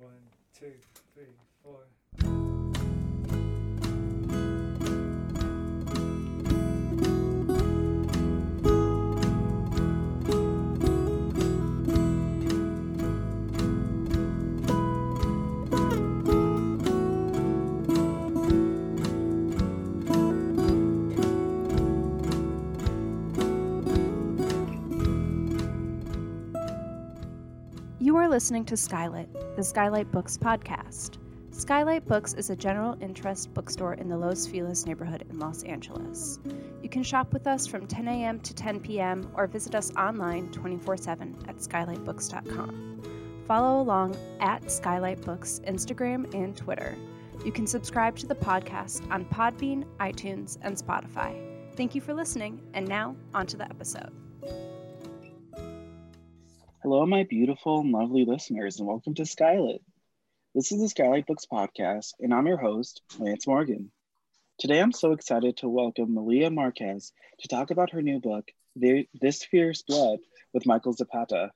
[0.00, 0.12] One,
[0.58, 0.72] two,
[1.14, 1.24] three,
[1.62, 1.84] four.
[28.02, 31.18] You are listening to Skylight, the Skylight Books podcast.
[31.50, 36.38] Skylight Books is a general interest bookstore in the Los Feliz neighborhood in Los Angeles.
[36.82, 38.40] You can shop with us from 10 a.m.
[38.40, 39.30] to 10 p.m.
[39.34, 43.02] or visit us online 24 7 at skylightbooks.com.
[43.46, 46.96] Follow along at Skylight Books Instagram and Twitter.
[47.44, 51.34] You can subscribe to the podcast on Podbean, iTunes, and Spotify.
[51.76, 54.12] Thank you for listening, and now on to the episode.
[56.82, 59.82] Hello, my beautiful and lovely listeners, and welcome to Skylit.
[60.54, 63.92] This is the Skylight Books podcast, and I'm your host, Lance Morgan.
[64.58, 69.44] Today, I'm so excited to welcome Malia Marquez to talk about her new book, This
[69.44, 70.20] Fierce Blood,
[70.54, 71.50] with Michael Zapata.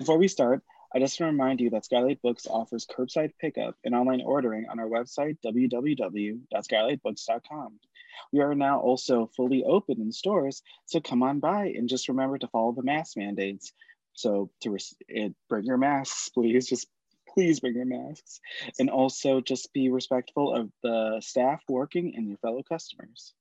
[0.00, 3.76] Before we start, I just want to remind you that Skylight Books offers curbside pickup
[3.84, 7.78] and online ordering on our website, www.skylightbooks.com.
[8.32, 12.36] We are now also fully open in stores, so come on by and just remember
[12.38, 13.72] to follow the mask mandates
[14.14, 14.76] so to
[15.08, 16.68] it, bring your masks, please.
[16.68, 16.86] Just
[17.28, 18.40] please bring your masks,
[18.78, 23.34] and also just be respectful of the staff working and your fellow customers.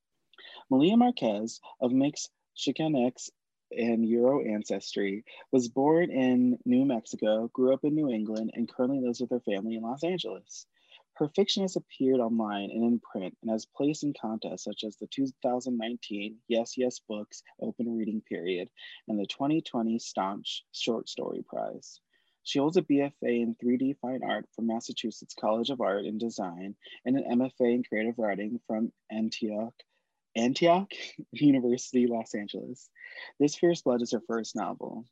[0.69, 3.29] Malia Marquez of mixed Chicanx
[3.71, 8.99] and Euro ancestry was born in New Mexico, grew up in New England, and currently
[8.99, 10.65] lives with her family in Los Angeles.
[11.19, 14.95] Her fiction has appeared online and in print and has placed in contests such as
[14.95, 18.69] the 2019 Yes Yes Books Open Reading Period
[19.09, 21.99] and the 2020 Staunch Short Story Prize.
[22.43, 26.77] She holds a BFA in 3D Fine Art from Massachusetts College of Art and Design
[27.03, 29.75] and an MFA in Creative Writing from Antioch,
[30.37, 30.89] Antioch
[31.33, 32.89] University, Los Angeles.
[33.41, 35.03] This Fierce Blood is her first novel.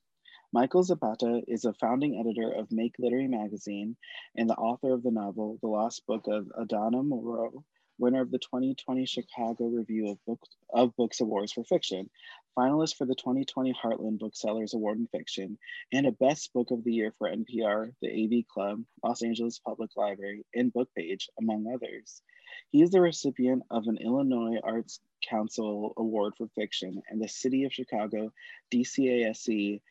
[0.54, 3.98] Michael Zapata is a founding editor of Make Literary magazine
[4.34, 7.66] and the author of the novel The Lost Book of Adana Moreau,
[8.00, 12.10] winner of the 2020 Chicago Review of Books, of Books Awards for Fiction,
[12.58, 15.58] finalist for the 2020 Heartland Booksellers Award in Fiction,
[15.92, 19.98] and a Best Book of the Year for NPR, the AV Club, Los Angeles Public
[19.98, 22.22] Library, and Bookpage, among others.
[22.70, 27.66] He is the recipient of an Illinois Arts Council Award for Fiction and the City
[27.66, 28.32] of Chicago
[28.72, 29.82] DCASE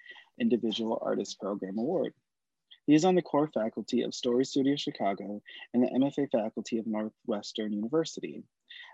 [0.41, 2.13] Individual Artist Program Award.
[2.87, 5.43] He is on the core faculty of Story Studio Chicago
[5.75, 8.45] and the MFA faculty of Northwestern University.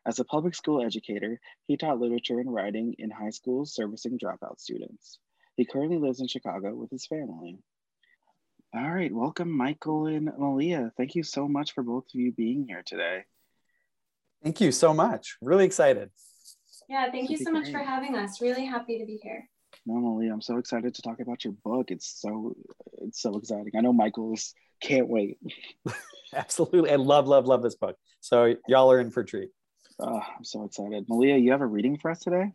[0.07, 4.61] As a public school educator, he taught literature and writing in high schools servicing dropout
[4.61, 5.19] students.
[5.57, 7.59] He currently lives in Chicago with his family.
[8.75, 10.93] All right, welcome, Michael and Malia.
[10.97, 13.25] Thank you so much for both of you being here today.
[14.43, 15.37] Thank you so much.
[15.43, 16.11] Really excited.
[16.89, 18.41] Yeah, thank you so much for having us.
[18.41, 19.49] Really happy to be here.
[19.87, 21.91] Normally, I'm so excited to talk about your book.
[21.91, 22.55] It's so
[22.99, 23.73] it's so exciting.
[23.77, 25.39] I know Michael's can't wait.
[26.35, 27.97] Absolutely, I love love love this book.
[28.21, 29.51] So y'all are in for a treat.
[29.99, 31.07] Oh, I'm so excited.
[31.09, 32.53] Malia, you have a reading for us today?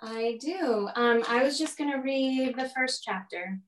[0.00, 0.88] I do.
[0.94, 3.58] Um, I was just gonna read the first chapter.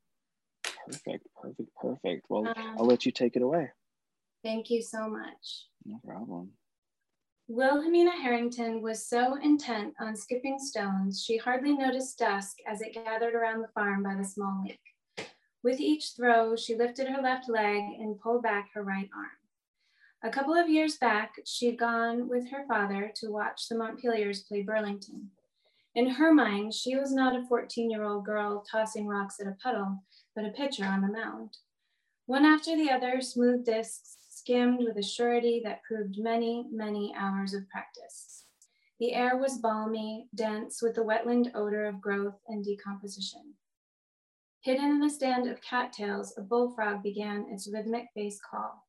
[0.87, 2.27] Perfect, perfect, perfect.
[2.29, 3.71] Well, Um, I'll let you take it away.
[4.43, 5.67] Thank you so much.
[5.85, 6.53] No problem.
[7.49, 13.35] Wilhelmina Harrington was so intent on skipping stones, she hardly noticed dusk as it gathered
[13.35, 15.29] around the farm by the small lake.
[15.65, 19.31] With each throw, she lifted her left leg and pulled back her right arm.
[20.23, 24.63] A couple of years back, she'd gone with her father to watch the Montpeliers play
[24.63, 25.31] Burlington.
[25.97, 29.57] In her mind, she was not a 14 year old girl tossing rocks at a
[29.61, 30.05] puddle,
[30.37, 31.59] but a pitcher on the mound.
[32.27, 37.55] One after the other, smooth discs skimmed with a surety that proved many, many hours
[37.55, 38.47] of practice.
[38.99, 43.55] The air was balmy, dense with the wetland odor of growth and decomposition.
[44.63, 48.85] Hidden in a stand of cattails, a bullfrog began its rhythmic bass call.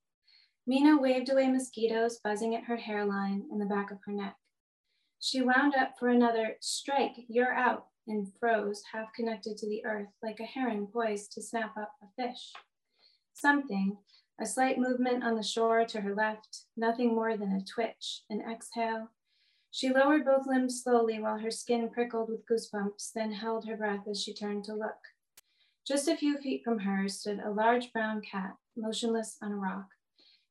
[0.65, 4.35] Mina waved away mosquitoes buzzing at her hairline and the back of her neck.
[5.19, 10.09] She wound up for another strike, you're out, and froze, half connected to the earth,
[10.23, 12.53] like a heron poised to snap up a fish.
[13.35, 13.97] Something,
[14.39, 18.41] a slight movement on the shore to her left, nothing more than a twitch, an
[18.41, 19.09] exhale.
[19.71, 24.07] She lowered both limbs slowly while her skin prickled with goosebumps, then held her breath
[24.09, 24.97] as she turned to look.
[25.85, 29.87] Just a few feet from her stood a large brown cat, motionless on a rock.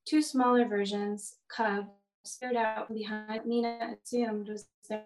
[0.05, 1.87] Two smaller versions, cub,
[2.25, 5.05] stared out from behind Mina assumed was there.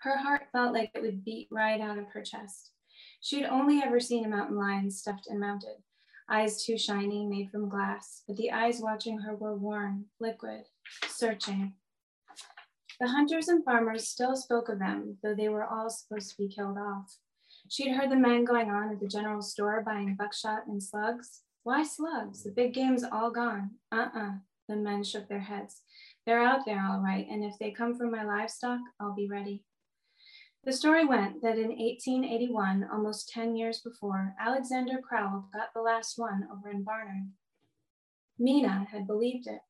[0.00, 2.72] Her heart felt like it would beat right out of her chest.
[3.20, 5.76] She'd only ever seen a mountain lion stuffed and mounted.
[6.32, 10.62] Eyes too shiny, made from glass, but the eyes watching her were worn, liquid,
[11.06, 11.74] searching.
[12.98, 16.48] The hunters and farmers still spoke of them, though they were all supposed to be
[16.48, 17.18] killed off.
[17.68, 21.42] She'd heard the men going on at the general store buying buckshot and slugs.
[21.64, 22.42] Why slugs?
[22.42, 23.72] The big game's all gone.
[23.92, 24.32] Uh-uh.
[24.68, 25.82] The men shook their heads.
[26.24, 29.64] They're out there all right, and if they come for my livestock, I'll be ready.
[30.64, 36.16] The story went that in 1881, almost 10 years before, Alexander Crowell got the last
[36.18, 37.32] one over in Barnard.
[38.38, 39.62] Mina had believed it.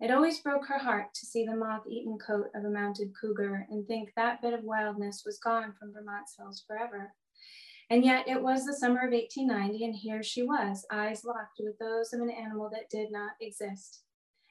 [0.00, 3.86] It always broke her heart to see the moth-eaten coat of a mounted cougar and
[3.86, 7.12] think that bit of wildness was gone from Vermont's hills forever.
[7.90, 11.78] And yet it was the summer of 1890, and here she was, eyes locked with
[11.78, 14.00] those of an animal that did not exist.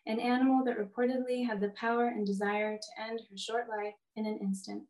[0.05, 4.27] An animal that reportedly had the power and desire to end her short life in
[4.27, 4.83] an instant.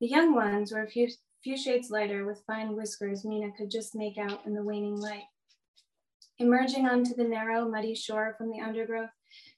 [0.00, 1.08] The young ones were a few,
[1.44, 5.24] few shades lighter with fine whiskers Mina could just make out in the waning light.
[6.38, 9.10] Emerging onto the narrow, muddy shore from the undergrowth,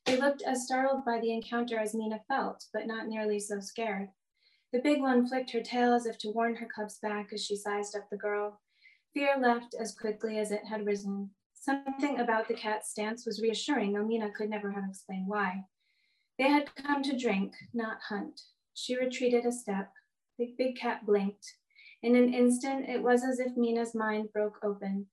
[0.05, 4.09] they looked as startled by the encounter as Mina felt, but not nearly so scared.
[4.73, 7.55] The big one flicked her tail as if to warn her cubs back as she
[7.55, 8.61] sized up the girl.
[9.15, 11.31] Fear left as quickly as it had risen.
[11.55, 15.67] Something about the cat's stance was reassuring, though Mina could never have explained why.
[16.37, 18.41] They had come to drink, not hunt.
[18.75, 19.93] She retreated a step,
[20.38, 21.56] the big cat blinked.
[22.02, 25.06] In an instant, it was as if Mina's mind broke open.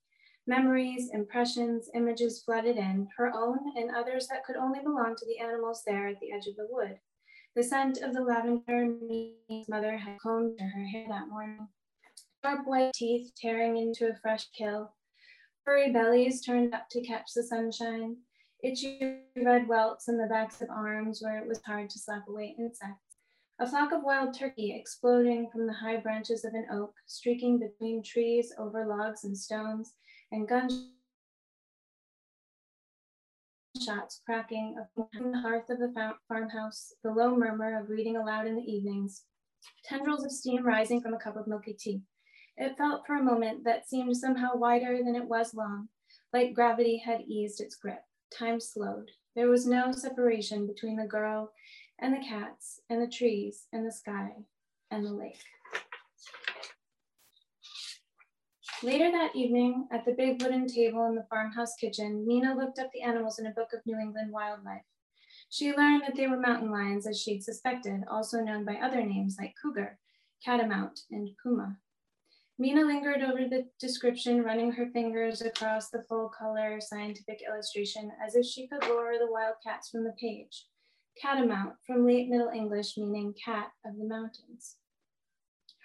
[0.47, 5.37] Memories, impressions, images flooded in, her own and others that could only belong to the
[5.37, 6.99] animals there at the edge of the wood.
[7.55, 11.67] The scent of the lavender Mina's mother had combed her hair that morning.
[12.43, 14.93] Sharp white teeth tearing into a fresh kill.
[15.65, 18.17] Furry bellies turned up to catch the sunshine.
[18.63, 22.55] Itchy red welts in the backs of arms where it was hard to slap away
[22.57, 23.08] insects.
[23.61, 28.01] A flock of wild turkey exploding from the high branches of an oak, streaking between
[28.01, 29.95] trees over logs and stones,
[30.31, 30.93] and gunshots
[34.25, 38.61] cracking on the hearth of the farmhouse, the low murmur of reading aloud in the
[38.61, 39.25] evenings,
[39.83, 42.01] tendrils of steam rising from a cup of milky tea.
[42.55, 45.89] It felt for a moment that seemed somehow wider than it was long,
[46.31, 48.03] like gravity had eased its grip.
[48.31, 49.11] Time slowed.
[49.35, 51.51] There was no separation between the girl
[52.01, 54.29] and the cats and the trees and the sky
[54.91, 55.43] and the lake.
[58.81, 62.89] Later that evening, at the big wooden table in the farmhouse kitchen, Mina looked up
[62.93, 64.83] the animals in a book of New England wildlife.
[65.49, 69.35] She learned that they were mountain lions, as she'd suspected, also known by other names
[69.37, 69.99] like cougar,
[70.45, 71.75] catamount, and puma.
[72.57, 78.35] Mina lingered over the description, running her fingers across the full color scientific illustration as
[78.35, 80.67] if she could lure the wildcats from the page
[81.21, 84.77] catamount from late Middle English meaning cat of the mountains.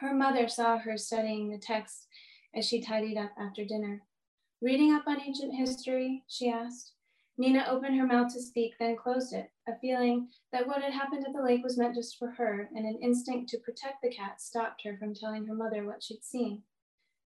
[0.01, 2.07] Her mother saw her studying the text
[2.55, 4.03] as she tidied up after dinner.
[4.61, 6.93] Reading up on ancient history, she asked.
[7.37, 11.27] Mina opened her mouth to speak, then closed it, a feeling that what had happened
[11.27, 14.41] at the lake was meant just for her, and an instinct to protect the cat
[14.41, 16.63] stopped her from telling her mother what she'd seen.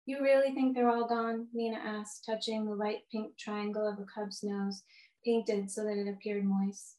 [0.05, 1.47] You really think they're all gone?
[1.53, 4.83] Mina asked, touching the light pink triangle of a cub's nose,
[5.23, 6.97] painted so that it appeared moist.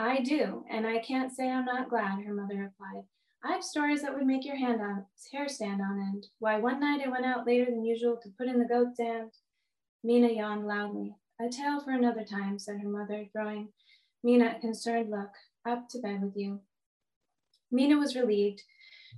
[0.00, 3.04] I do, and I can't say I'm not glad, her mother replied.
[3.44, 6.26] I have stories that would make your hand on, hair stand on end.
[6.38, 9.30] Why, one night I went out later than usual to put in the goat's and
[10.02, 11.14] Mina yawned loudly.
[11.38, 13.68] A tale for another time, said her mother, throwing
[14.24, 15.32] Mina a concerned look.
[15.68, 16.60] Up to bed with you.
[17.70, 18.62] Mina was relieved.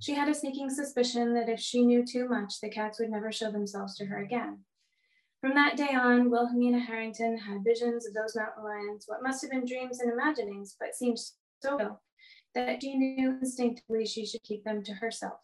[0.00, 3.30] She had a sneaking suspicion that if she knew too much, the cats would never
[3.30, 4.64] show themselves to her again.
[5.42, 9.50] From that day on, Wilhelmina Harrington had visions of those mountain lions, what must have
[9.50, 12.00] been dreams and imaginings, but seemed so real
[12.54, 15.40] that she knew instinctively she should keep them to herself.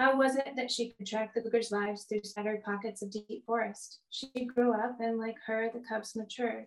[0.00, 3.46] How was it that she could track the cougars' lives through scattered pockets of deep
[3.46, 4.00] forest?
[4.10, 6.66] She grew up, and like her, the cubs matured.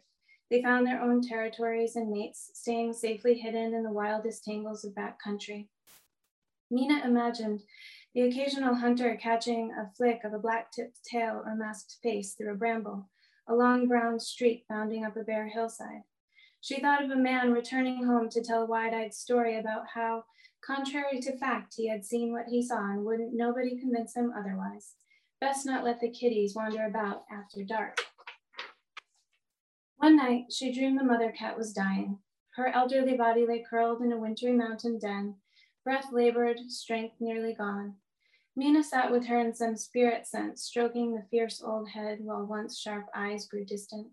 [0.50, 4.96] They found their own territories and mates, staying safely hidden in the wildest tangles of
[4.96, 5.68] back country.
[6.72, 7.62] Mina imagined
[8.14, 12.56] the occasional hunter catching a flick of a black-tipped tail or masked face through a
[12.56, 13.10] bramble,
[13.48, 16.04] a long brown streak bounding up a bare hillside.
[16.62, 20.26] She thought of a man returning home to tell a wide-eyed story about how,
[20.64, 24.94] contrary to fact, he had seen what he saw and wouldn't nobody convince him otherwise.
[25.42, 27.98] Best not let the kiddies wander about after dark.
[29.98, 32.20] One night, she dreamed the mother cat was dying.
[32.56, 35.36] Her elderly body lay curled in a wintry mountain den,
[35.84, 37.96] breath labored, strength nearly gone.
[38.56, 42.80] Mina sat with her in some spirit sense, stroking the fierce old head while once
[42.80, 44.08] sharp eyes grew distant.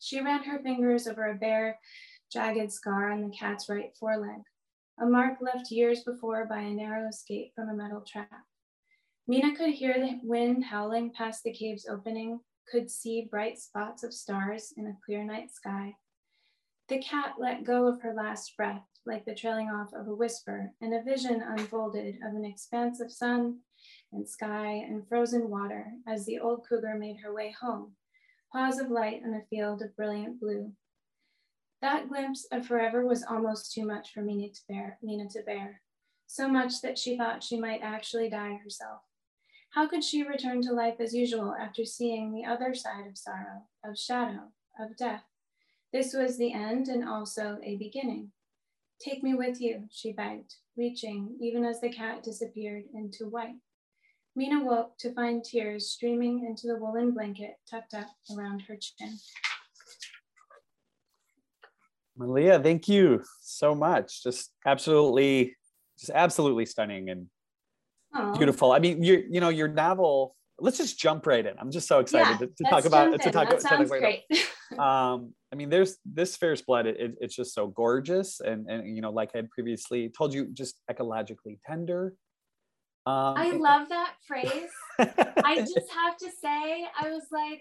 [0.00, 1.78] She ran her fingers over a bare,
[2.32, 4.42] jagged scar on the cat's right foreleg,
[4.98, 8.44] a mark left years before by a narrow escape from a metal trap.
[9.26, 14.14] Mina could hear the wind howling past the cave's opening, could see bright spots of
[14.14, 15.96] stars in a clear night sky.
[16.88, 20.72] The cat let go of her last breath, like the trailing off of a whisper,
[20.80, 23.58] and a vision unfolded of an expanse of sun
[24.12, 27.92] and sky and frozen water as the old cougar made her way home,
[28.52, 30.72] pause of light on a field of brilliant blue.
[31.82, 35.82] That glimpse of forever was almost too much for Mina to bear, Mina to bear,
[36.26, 39.00] so much that she thought she might actually die herself.
[39.70, 43.64] How could she return to life as usual after seeing the other side of sorrow,
[43.84, 45.24] of shadow, of death?
[45.92, 48.32] This was the end and also a beginning.
[49.04, 53.56] Take me with you, she begged, reaching even as the cat disappeared into white.
[54.34, 59.18] Mina woke to find tears streaming into the woolen blanket tucked up around her chin.
[62.16, 64.22] Malia, thank you so much.
[64.22, 65.54] Just absolutely,
[65.98, 67.26] just absolutely stunning and
[68.14, 68.32] Aw.
[68.38, 68.72] beautiful.
[68.72, 70.34] I mean, you you know your novel.
[70.58, 71.58] Let's just jump right in.
[71.58, 73.90] I'm just so excited Yeah, to, to talk about jump to talk, that talk sounds
[73.90, 74.22] about great.
[74.78, 78.96] um i mean there's this fierce blood it, it- it's just so gorgeous and and
[78.96, 82.14] you know like i had previously told you just ecologically tender
[83.06, 84.70] um I love that phrase.
[84.98, 87.60] I just have to say, I was like,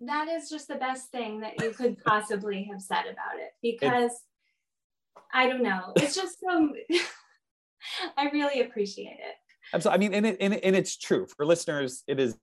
[0.00, 4.12] that is just the best thing that you could possibly have said about it because
[5.34, 5.92] I don't know.
[5.96, 6.72] It's just so,
[8.16, 9.34] I really appreciate it.
[9.74, 9.94] Absolutely.
[9.94, 12.02] I mean, and, it, and, it- and it's true for listeners.
[12.06, 12.34] It is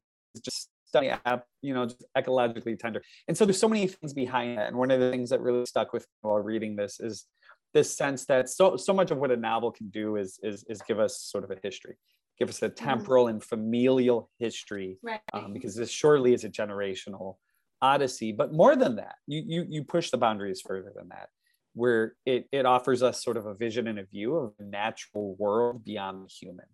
[0.46, 3.02] just stunning, app, you know, just ecologically tender.
[3.28, 4.68] And so there's so many things behind that.
[4.68, 7.26] And one of the things that really stuck with me while reading this is
[7.74, 10.82] this sense that so so much of what a novel can do is is is
[10.88, 11.98] give us sort of a history,
[12.40, 15.20] give us a temporal and familial history, Right.
[15.34, 17.36] um, because this surely is a generational
[17.82, 18.32] odyssey.
[18.32, 21.28] But more than that, you you you push the boundaries further than that,
[21.74, 25.36] where it it offers us sort of a vision and a view of a natural
[25.36, 26.66] world beyond the human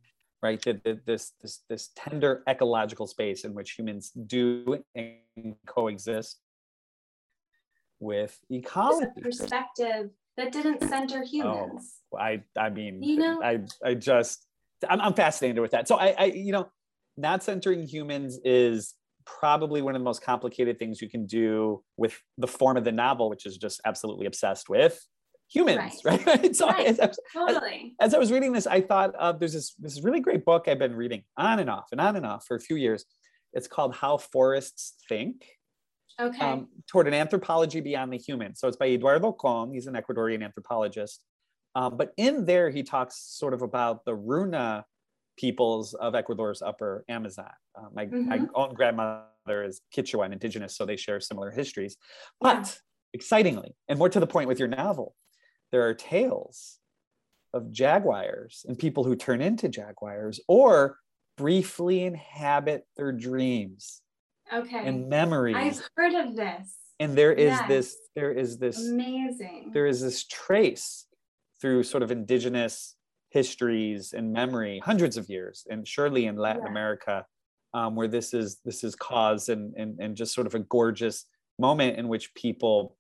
[0.44, 0.62] right?
[0.64, 6.40] That that this this this tender ecological space in which humans do and coexist
[8.00, 9.08] with ecology.
[9.18, 11.94] a perspective that didn't center oh, humans.
[12.20, 14.46] I I mean, You know- I I just
[14.88, 15.88] I'm, I'm fascinated with that.
[15.88, 16.70] So I I you know,
[17.18, 18.96] not centering humans is
[19.26, 22.92] probably one of the most complicated things you can do with the form of the
[22.92, 25.00] novel, which is just absolutely obsessed with
[25.54, 26.56] humans, right?
[26.56, 26.88] so Right.
[26.88, 27.96] as, as- Totally.
[28.00, 30.80] as I was reading this, I thought of there's this this really great book I've
[30.80, 33.06] been reading on and off and on and off for a few years.
[33.54, 35.46] It's called How Forests Think.
[36.22, 36.46] Okay.
[36.46, 38.54] um, toward an anthropology beyond the human.
[38.56, 39.72] So it's by Eduardo Kohn.
[39.74, 41.24] He's an Ecuadorian anthropologist.
[41.74, 44.86] Um, but in there, he talks sort of about the Runa
[45.38, 47.50] peoples of Ecuador's upper Amazon.
[47.76, 48.50] Uh, my, my Mhm.
[48.54, 51.98] own grandmother is Quechua and indigenous, so they share similar histories.
[52.40, 52.78] But
[53.14, 55.16] excitingly, and more to the point with your novel,
[55.74, 56.78] there are tales
[57.54, 60.98] of jaguars and people who turn into jaguars or
[61.36, 64.02] briefly inhabit their dreams
[64.54, 64.84] okay.
[64.88, 66.76] and memories I've heard of this.
[67.00, 67.68] and there is Yes.
[67.68, 69.72] this there is this Amazing.
[69.74, 71.08] there is this trace
[71.60, 72.96] through sort of indigenous
[73.32, 76.70] histories and memory hundreds of years and surely in latin Yeah.
[76.70, 77.26] america
[77.74, 81.26] um, where this is this is cause and, and and just sort of a gorgeous
[81.58, 82.96] moment in which people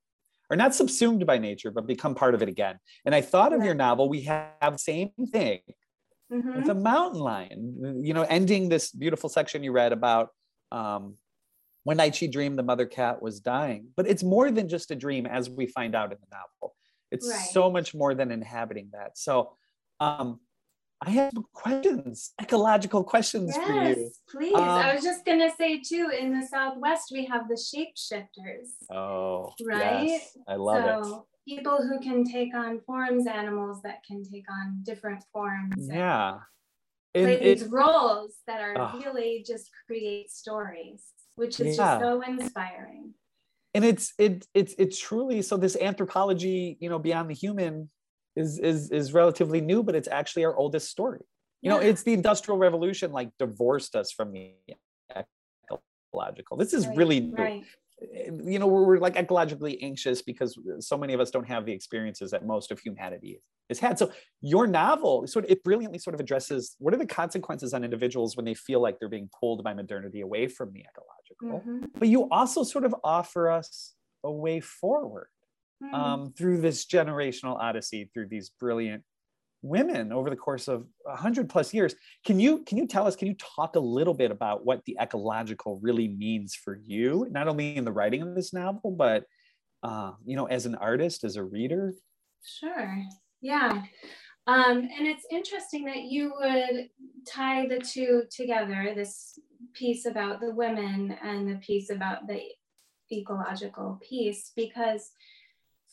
[0.54, 2.76] are not subsumed by nature but become part of it again.
[3.06, 5.62] And i thought of your novel we have the same thing.
[6.32, 6.56] Mhm.
[6.58, 7.60] with a mountain lion
[8.08, 10.26] you know ending this beautiful section you read about
[10.80, 11.04] um,
[11.84, 13.82] one night she dreamed the mother cat was dying.
[13.98, 16.68] But it's more than just a dream as we find out in the novel.
[17.12, 17.50] It's Right.
[17.58, 19.12] so much more than inhabiting that.
[19.18, 19.34] So
[20.00, 20.40] um,
[21.06, 24.54] i have questions ecological questions for you Yes, please.
[24.56, 28.68] I Um, was just gonna say too, in the Southwest, we have the shapeshifters.
[28.92, 30.08] oh Right?
[30.08, 34.48] yes i love it so people who can take on forms, animals that can take
[34.58, 35.76] on different forms.
[35.90, 36.40] and yeah
[37.14, 38.92] Play And these it- roles that are Ah.
[39.04, 41.02] really just create stories,
[41.36, 42.00] which is Yeah.
[42.00, 43.14] just so inspiring.
[43.76, 47.74] and it's it it's it's truly so this anthropology you know beyond the human
[48.36, 51.22] is is is relatively new but it's actually our oldest story.
[51.62, 54.52] You know it's the industrial revolution like divorced us from the
[56.14, 56.58] ecological.
[56.58, 57.64] This is Right, really right.
[58.46, 61.72] you know we're, we're like ecologically anxious because so many of us don't have the
[61.72, 63.98] experiences that most of humanity has had.
[63.98, 64.12] So
[64.42, 68.36] your novel sort of it brilliantly sort of addresses what are the consequences on individuals
[68.36, 71.62] when they feel like they're being pulled by modernity away from the ecological?
[71.66, 71.90] Mhm.
[71.98, 75.28] but you also sort of offer us a way forward
[75.84, 75.96] Hmm.
[75.96, 79.04] um, through this generational odyssey through these brilliant
[79.62, 83.28] women over the course of 100 plus years can you can you tell us can
[83.28, 87.76] you talk a little bit about what the ecological really means for you not only
[87.78, 89.24] in the writing of this novel but
[89.84, 91.94] uh, you know as an artist as a reader
[92.44, 93.04] Sure.
[93.42, 93.84] Yeah.
[94.46, 96.90] Um, and it's interesting that you would
[97.28, 99.40] tie the two together, this
[99.74, 102.42] piece about the women and the piece about the
[103.12, 105.12] ecological piece because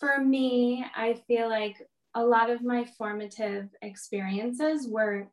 [0.01, 1.77] for me, I feel like
[2.15, 5.29] a lot of my formative experiences were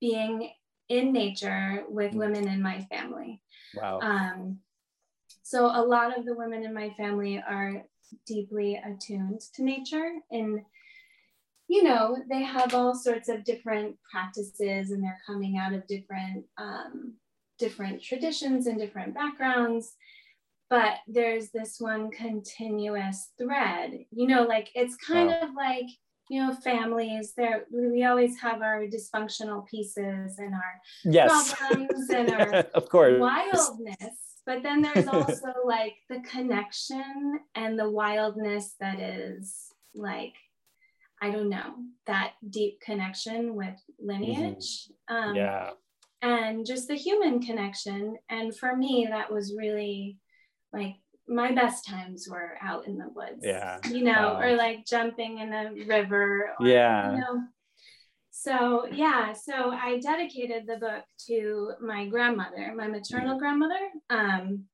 [0.00, 0.50] being
[0.88, 2.18] in nature with mm.
[2.18, 3.42] women in my family.
[3.74, 4.00] Wow.
[4.00, 4.58] Um,
[5.42, 7.82] so a lot of the women in my family are
[8.26, 10.60] deeply attuned to nature and
[11.68, 16.44] you know they have all sorts of different practices and they're coming out of different
[16.58, 17.14] um,
[17.58, 19.94] different traditions and different backgrounds
[20.72, 25.40] but there's this one continuous thread you know like it's kind wow.
[25.42, 25.84] of like
[26.30, 31.52] you know families there we always have our dysfunctional pieces and our yes.
[31.52, 37.90] problems and our of course wildness but then there's also like the connection and the
[37.90, 40.32] wildness that is like
[41.20, 41.74] i don't know
[42.06, 45.28] that deep connection with lineage mm-hmm.
[45.28, 45.68] um, yeah
[46.22, 50.16] and just the human connection and for me that was really
[50.72, 50.96] like
[51.28, 53.40] my best times were out in the woods.
[53.42, 53.78] Yeah.
[53.88, 56.54] You know, or like jumping in a river.
[56.58, 57.12] Or, yeah.
[57.12, 57.42] You know.
[58.30, 63.78] So yeah, so I dedicated the book to my grandmother, my maternal grandmother,
[64.10, 64.64] um,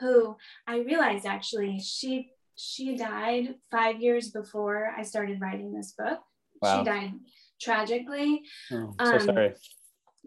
[0.00, 6.18] who I realized actually she she died five years before I started writing this book.
[6.60, 6.78] Wow.
[6.78, 7.12] She died
[7.60, 8.42] tragically.
[8.72, 9.54] Oh, so um, sorry.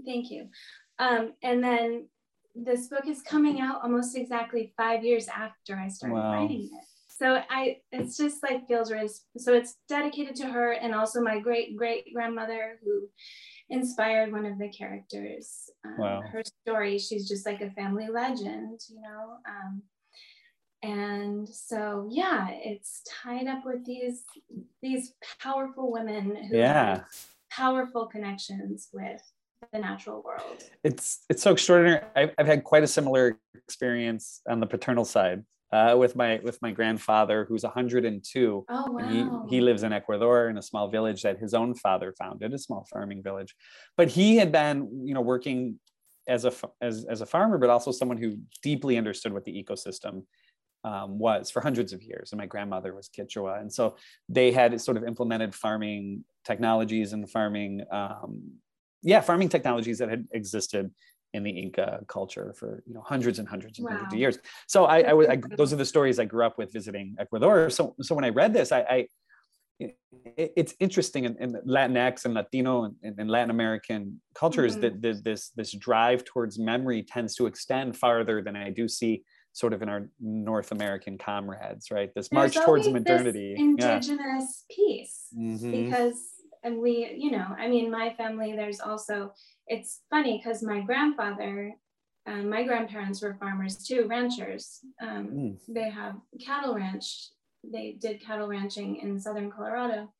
[0.05, 0.48] Thank you.
[1.00, 2.07] Um, and then
[2.64, 6.34] this book is coming out almost exactly five years after I started wow.
[6.34, 6.86] writing it.
[7.10, 9.10] So I, it's just like feels really.
[9.38, 13.08] So it's dedicated to her and also my great great grandmother who
[13.70, 15.70] inspired one of the characters.
[15.86, 16.22] Um, wow.
[16.22, 19.38] Her story, she's just like a family legend, you know.
[19.48, 19.82] Um,
[20.84, 24.24] and so yeah, it's tied up with these
[24.82, 26.98] these powerful women who yeah.
[26.98, 27.06] have
[27.50, 29.22] powerful connections with
[29.72, 30.64] the natural world.
[30.84, 32.04] It's it's so extraordinary.
[32.16, 36.62] I've, I've had quite a similar experience on the paternal side uh, with my with
[36.62, 38.65] my grandfather, who's 102.
[38.70, 39.46] Oh wow!
[39.48, 42.58] He, he lives in Ecuador in a small village that his own father founded, a
[42.58, 43.56] small farming village.
[43.96, 45.80] But he had been, you know, working
[46.28, 50.24] as a as as a farmer, but also someone who deeply understood what the ecosystem
[50.84, 52.32] um, was for hundreds of years.
[52.32, 53.98] And my grandmother was Quechua, and so
[54.30, 58.54] they had sort of implemented farming technologies and farming um,
[59.01, 60.91] yeah, farming technologies that had existed
[61.33, 63.91] in the Inca culture for you know hundreds and hundreds and wow.
[63.91, 64.39] hundreds of years.
[64.67, 67.69] So I, I, I, those are the stories I grew up with visiting Ecuador.
[67.69, 69.07] So so when I read this, I, I
[69.79, 75.01] it, it's interesting in, in, Latinx and Latino and, and Latin American cultures mm-hmm.
[75.01, 79.73] that this this drive towards memory tends to extend farther than I do see sort
[79.73, 82.12] of in our North American comrades, right?
[82.13, 84.75] This There's march towards modernity, indigenous yeah.
[84.75, 85.71] piece, mm-hmm.
[85.71, 86.19] because
[86.63, 89.34] and we, you know, I mean, my family, there's also,
[89.67, 91.74] it's funny because my grandfather,
[92.26, 94.80] um, my grandparents were farmers too, ranchers.
[95.02, 95.60] Um, mm.
[95.67, 96.15] They have
[96.46, 97.30] cattle ranch.
[97.63, 100.13] They did cattle ranching in southern Colorado.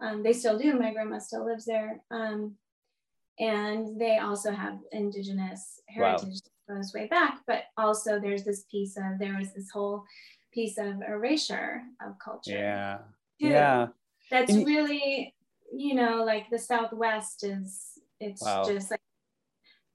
[0.00, 0.78] Um, they still do.
[0.78, 2.00] My grandma still lives there.
[2.10, 2.56] Um,
[3.38, 6.28] and they also have indigenous heritage wow.
[6.68, 7.40] that goes way back.
[7.46, 10.04] But also, there's this piece of there was this whole
[10.52, 12.52] piece of erasure of culture.
[12.52, 12.98] Yeah.
[13.40, 13.48] Too.
[13.48, 13.88] Yeah.
[14.30, 15.33] That's and really
[15.76, 18.64] you know, like the Southwest is it's wow.
[18.64, 19.00] just like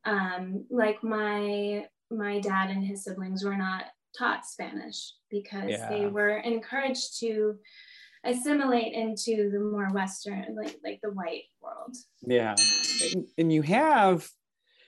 [0.05, 3.85] um like my my dad and his siblings were not
[4.17, 5.89] taught Spanish because yeah.
[5.89, 7.55] they were encouraged to
[8.23, 11.95] assimilate into the more Western, like like the white world.
[12.21, 12.55] Yeah,
[13.13, 14.27] and, and you have,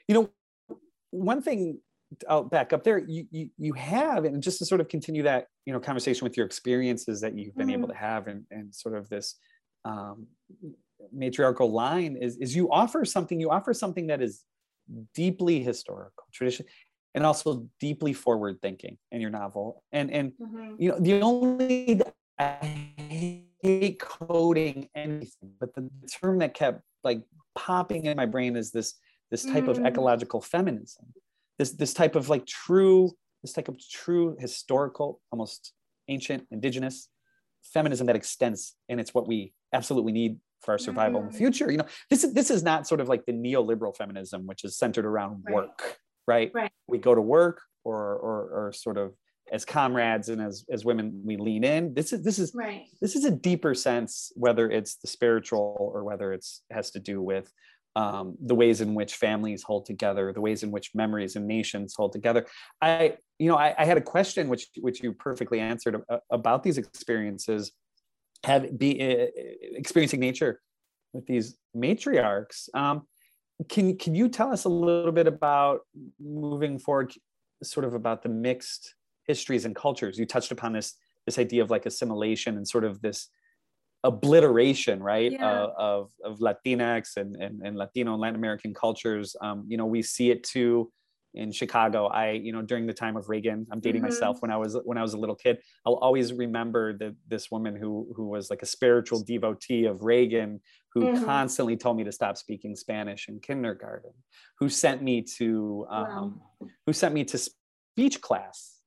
[0.08, 0.77] you know,
[1.12, 1.80] one thing
[2.30, 2.97] I'll back up there.
[2.97, 6.36] You, you you have, and just to sort of continue that you know conversation with
[6.36, 7.80] your experiences that you've been mm-hmm.
[7.80, 9.36] able to have, and and sort of this
[9.85, 10.27] um,
[11.11, 14.43] matriarchal line is, is you offer something, you offer something that is
[15.13, 16.65] deeply historical tradition
[17.13, 19.83] and also deeply forward thinking in your novel.
[19.91, 20.75] And, and mm-hmm.
[20.77, 22.01] you know, the only,
[22.39, 25.89] I hate coding anything, but the
[26.21, 27.21] term that kept like
[27.55, 28.95] popping in my brain is this,
[29.29, 29.69] this type mm.
[29.69, 31.05] of ecological feminism,
[31.57, 33.11] this, this type of like true,
[33.43, 35.73] this type of true historical, almost
[36.07, 37.09] ancient indigenous
[37.63, 41.23] feminism that extends and it's what we absolutely need for our survival mm.
[41.23, 41.38] in the mm.
[41.38, 41.71] future.
[41.71, 44.77] You know, this is this is not sort of like the neoliberal feminism, which is
[44.77, 45.55] centered around right.
[45.55, 46.51] work, right?
[46.53, 46.71] Right.
[46.88, 49.13] We go to work or or or sort of
[49.51, 52.86] as comrades and as as women we lean in this is this is right.
[53.01, 57.21] this is a deeper sense whether it's the spiritual or whether it's has to do
[57.21, 57.51] with
[57.97, 61.93] um, the ways in which families hold together the ways in which memories and nations
[61.95, 62.45] hold together
[62.81, 66.77] i you know i, I had a question which which you perfectly answered about these
[66.77, 67.73] experiences
[68.43, 69.27] have be uh,
[69.75, 70.62] experiencing nature
[71.13, 72.69] with these matriarchs.
[72.73, 73.04] Um,
[73.69, 75.82] can can you tell us a little bit about
[76.19, 77.13] moving forward,
[77.63, 78.95] sort of about the mixed
[79.27, 80.17] histories and cultures?
[80.17, 80.95] You touched upon this
[81.27, 83.30] this idea of like assimilation and sort of this
[84.04, 85.47] obliteration, right, Yeah.
[85.47, 89.36] uh, of of Latinx and, and and Latino and Latin American cultures.
[89.41, 90.91] Um, you know, we see it too
[91.33, 92.07] in Chicago.
[92.07, 94.05] I, you know, during the time of Reagan, I'm dating Mhm.
[94.05, 95.59] myself when I was when I was a little kid.
[95.85, 100.61] I'll always remember that this woman who who was like a spiritual devotee of Reagan,
[100.93, 101.25] who Mhm.
[101.25, 104.11] constantly told me to stop speaking Spanish in kindergarten,
[104.59, 106.41] who sent me to um,
[106.85, 108.81] who sent me to speech class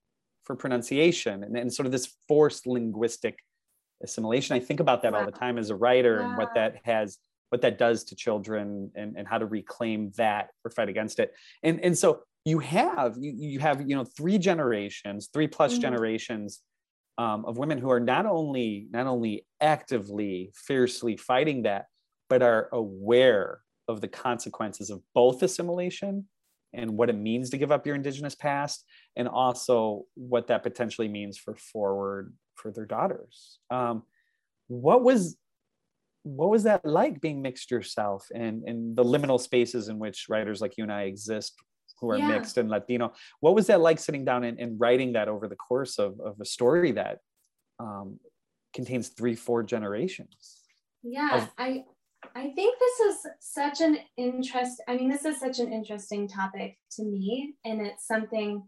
[0.44, 3.38] for pronunciation and, and sort of this forced linguistic
[4.02, 4.54] assimilation.
[4.54, 7.62] I think about that all the time as a writer and what that has, what
[7.62, 11.32] that does to children and, and how to reclaim that or fight against it.
[11.62, 15.80] And, and so you have, you, you have, you know, three generations, three plus Mhm.
[15.80, 16.62] generations
[17.16, 21.86] um, of women who are not only, not only actively, fiercely fighting that,
[22.28, 26.28] but are aware of the consequences of both assimilation
[26.72, 28.84] and what it means to give up your indigenous past
[29.16, 34.02] and also what that potentially means for forward for their daughters um,
[34.66, 35.36] what was
[36.22, 40.60] what was that like being mixed yourself and and the liminal spaces in which writers
[40.60, 41.54] like you and i exist
[42.04, 42.28] who are Yeah.
[42.28, 45.56] mixed and latino what was that like sitting down and, and writing that over the
[45.56, 47.18] course of, of a story that
[47.78, 48.20] um,
[48.74, 50.62] contains three four generations
[51.02, 51.84] Yeah, of- I
[52.34, 54.82] I think this is such an interest.
[54.88, 58.62] I mean, this is such an interesting topic to me, and it's something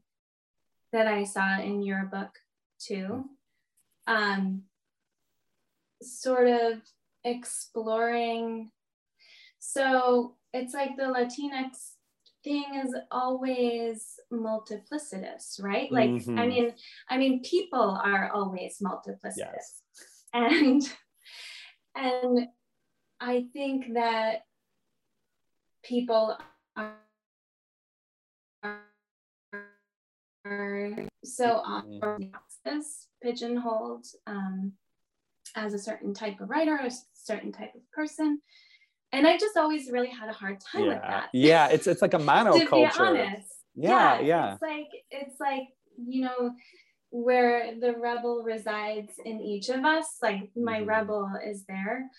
[0.92, 2.33] that I saw in your book
[2.79, 3.25] too.
[4.07, 4.64] Um,
[6.03, 6.83] sort of
[7.25, 8.70] exploring.
[9.59, 11.95] So it's like the Latinx
[12.46, 15.90] thing is always multiplicitous, right?
[15.90, 16.48] Like, I Mhm.
[16.48, 16.74] mean,
[17.11, 19.82] I mean, people are always multiplicitous yes
[20.32, 20.82] and
[21.94, 22.48] and
[23.20, 24.44] i think that
[25.82, 26.37] people
[26.76, 26.96] are,
[28.62, 28.82] are
[31.24, 32.32] so often
[32.64, 34.72] this pigeonholed um,
[35.54, 38.40] as a certain type of writer a certain type of person
[39.12, 41.29] and i just always really had a hard time with that.
[41.33, 42.64] Yeah it's it's like a monoculture.
[42.71, 43.49] to be honest.
[43.75, 46.53] Yeah yeah it's like it's like you know
[47.11, 50.87] where the rebel resides in each of us like my Mhm.
[50.88, 52.11] rebel is there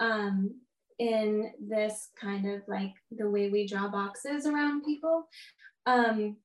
[0.00, 0.60] um
[0.98, 5.28] in this kind of like the way we draw boxes around people.
[5.84, 6.36] Um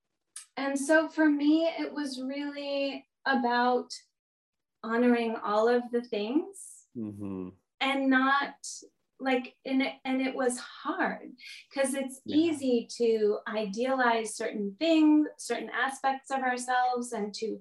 [0.58, 3.90] and so for me it was really about
[4.84, 8.56] honoring all of the things hmm and not
[9.22, 11.30] like and it, and it was hard
[11.70, 12.38] because it's Yeah.
[12.38, 17.60] easy to idealize certain things certain aspects of ourselves and to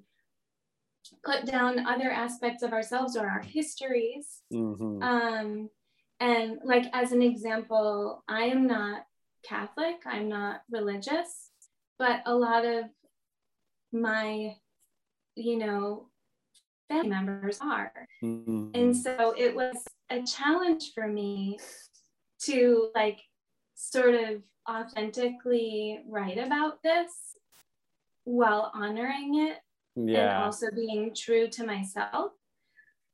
[1.24, 5.68] put down other aspects of ourselves or our histories hmm um
[6.20, 9.04] and like as an example i am not
[9.42, 11.50] catholic i'm not religious
[11.98, 12.84] but a lot of
[13.92, 14.54] my
[15.34, 16.08] you know
[16.88, 17.92] family members are
[18.22, 18.70] Mm-hmm.
[18.74, 21.58] and so it was a challenge for me
[22.42, 23.20] to like
[23.74, 27.10] sort of authentically write about this
[28.24, 29.58] while honoring it
[29.96, 32.32] and also being true to myself.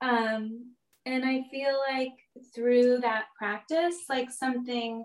[0.01, 2.13] Um, and I feel like
[2.55, 5.05] through that practice, like something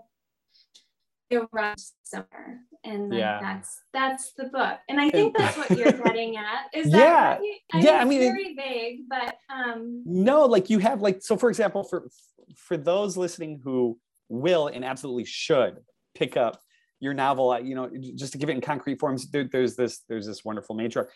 [1.32, 2.60] erupts somewhere.
[2.84, 3.38] And like Yeah.
[3.40, 4.78] that's that's the book.
[4.88, 6.66] And I think that's what you're getting at.
[6.74, 6.98] Is Yeah.
[6.98, 7.58] that right?
[7.72, 11.22] I Yeah, mean, I mean, it's very vague, but um no like you have like
[11.22, 12.08] so for example for
[12.56, 15.78] for those listening who will and absolutely should
[16.14, 16.60] pick up
[16.98, 20.26] your novel you know just to give it in concrete forms there, there's this there's
[20.26, 21.08] this wonderful matriarch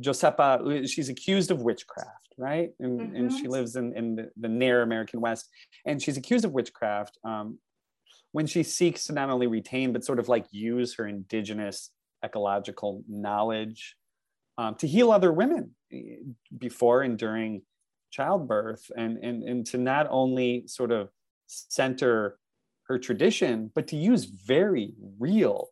[0.00, 2.70] Josepa, she's accused of witchcraft, right?
[2.80, 3.50] And, and she Mhm.
[3.50, 5.48] lives in, in the, the near American West.
[5.86, 7.58] And she's accused of witchcraft um,
[8.36, 11.90] when she seeks to not only retain, but sort of like use her indigenous
[12.22, 13.96] ecological knowledge
[14.58, 16.16] um, to heal other women eh,
[16.58, 17.62] before and during
[18.10, 21.08] childbirth and, and, and to not only sort of
[21.46, 22.38] center
[22.88, 25.68] her tradition, but to use very real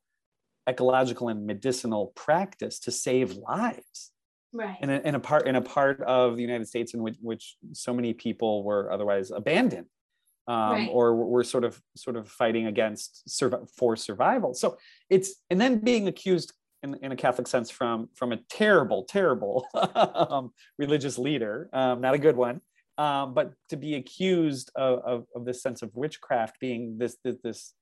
[0.66, 4.12] ecological and medicinal practice to save lives
[4.54, 4.78] right.
[4.80, 7.56] in a, in a part in a part of the United States in which, which
[7.72, 9.84] so many people were otherwise abandoned
[10.46, 10.88] um, Right.
[10.92, 13.22] or were sort of sort of fighting against
[13.76, 14.54] for survival.
[14.54, 14.76] So
[15.08, 16.52] it's and then being accused
[16.82, 22.14] in, in a Catholic sense from from a terrible terrible um, religious leader, um, not
[22.14, 22.60] a good one.
[22.96, 27.36] Um, but to be accused of, of, of this sense of witchcraft being this, this
[27.42, 27.74] this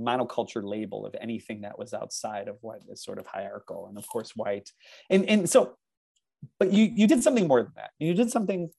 [0.00, 4.08] monoculture label of anything that was outside of what is sort of hierarchical and of
[4.08, 4.70] course white
[5.10, 5.74] and and so
[6.58, 8.70] but you you did something more than that you did something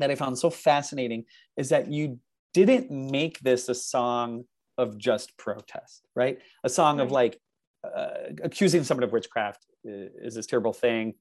[0.00, 1.24] that i found so fascinating
[1.56, 2.18] is that you
[2.52, 4.44] didn't make this a song
[4.78, 6.38] of just protest, right?
[6.64, 7.38] A song of like
[7.84, 11.14] uh, accusing someone of witchcraft is this terrible thing.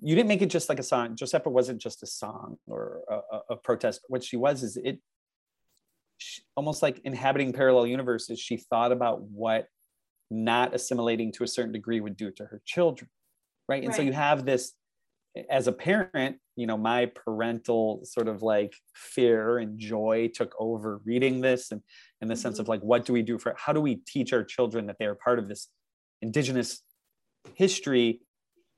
[0.00, 1.16] You didn't make it just like a song.
[1.16, 4.02] Josepa wasn't just a song or a, a, protest.
[4.08, 4.98] What she was is it
[6.18, 8.38] she, almost like inhabiting parallel universes.
[8.38, 9.68] She thought about what
[10.30, 13.08] not assimilating to a certain degree would do to her children,
[13.68, 13.82] right?
[13.82, 14.72] And so you have this
[15.48, 21.00] as a parent, you know, my parental sort of like fear and joy took over
[21.04, 21.82] reading this and
[22.22, 22.72] in the sense of mm-hmm.
[22.72, 25.14] like, what do we do for how do we teach our children that they are
[25.14, 25.68] part of this
[26.22, 26.82] indigenous
[27.54, 28.22] history?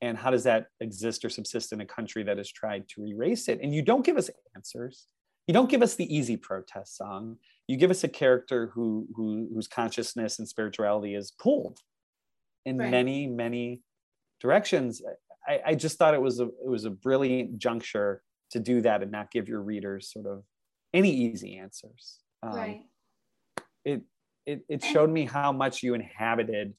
[0.01, 3.47] And how does that exist or subsist in a country that has tried to erase
[3.47, 3.59] it?
[3.61, 5.07] And you don't give us answers.
[5.47, 7.37] You don't give us the easy protest song.
[7.67, 11.79] You give us a character who, who whose consciousness and spirituality is pulled
[12.65, 12.91] in Right.
[12.91, 13.81] many many
[14.39, 15.01] directions
[15.49, 19.01] I, I just thought it was a it was a brilliant juncture to do that
[19.01, 20.43] and not give your readers sort of
[20.93, 22.81] any easy answers um, right.
[23.83, 24.01] it
[24.45, 26.73] it, it showed me how much you inhabited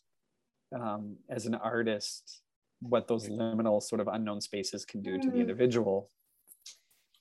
[0.75, 2.43] um, as an artist
[2.81, 5.41] what those liminal sort of unknown spaces can do to the Mm.
[5.41, 6.11] individual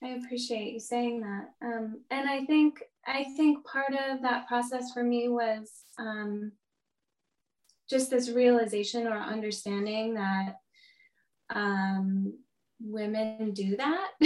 [0.01, 1.49] I appreciate you saying that.
[1.61, 6.53] Um, and I think I think part of that process for me was um,
[7.89, 10.55] just this realization or understanding that
[11.49, 12.33] um,
[12.81, 14.11] women do that.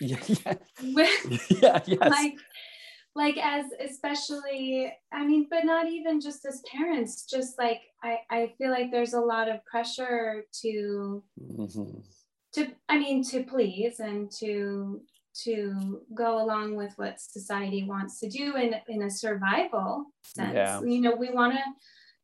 [0.00, 0.54] yeah yeah
[0.94, 2.34] With- yeah yes like
[3.16, 8.52] like as especially i mean but not even just as parents just like i i
[8.56, 12.04] feel like there's a lot of pressure to Mhm.
[12.54, 15.00] to i mean to please and to
[15.44, 20.80] to go along with what society wants to do in in a survival sense Yeah.
[20.82, 21.64] you know we want to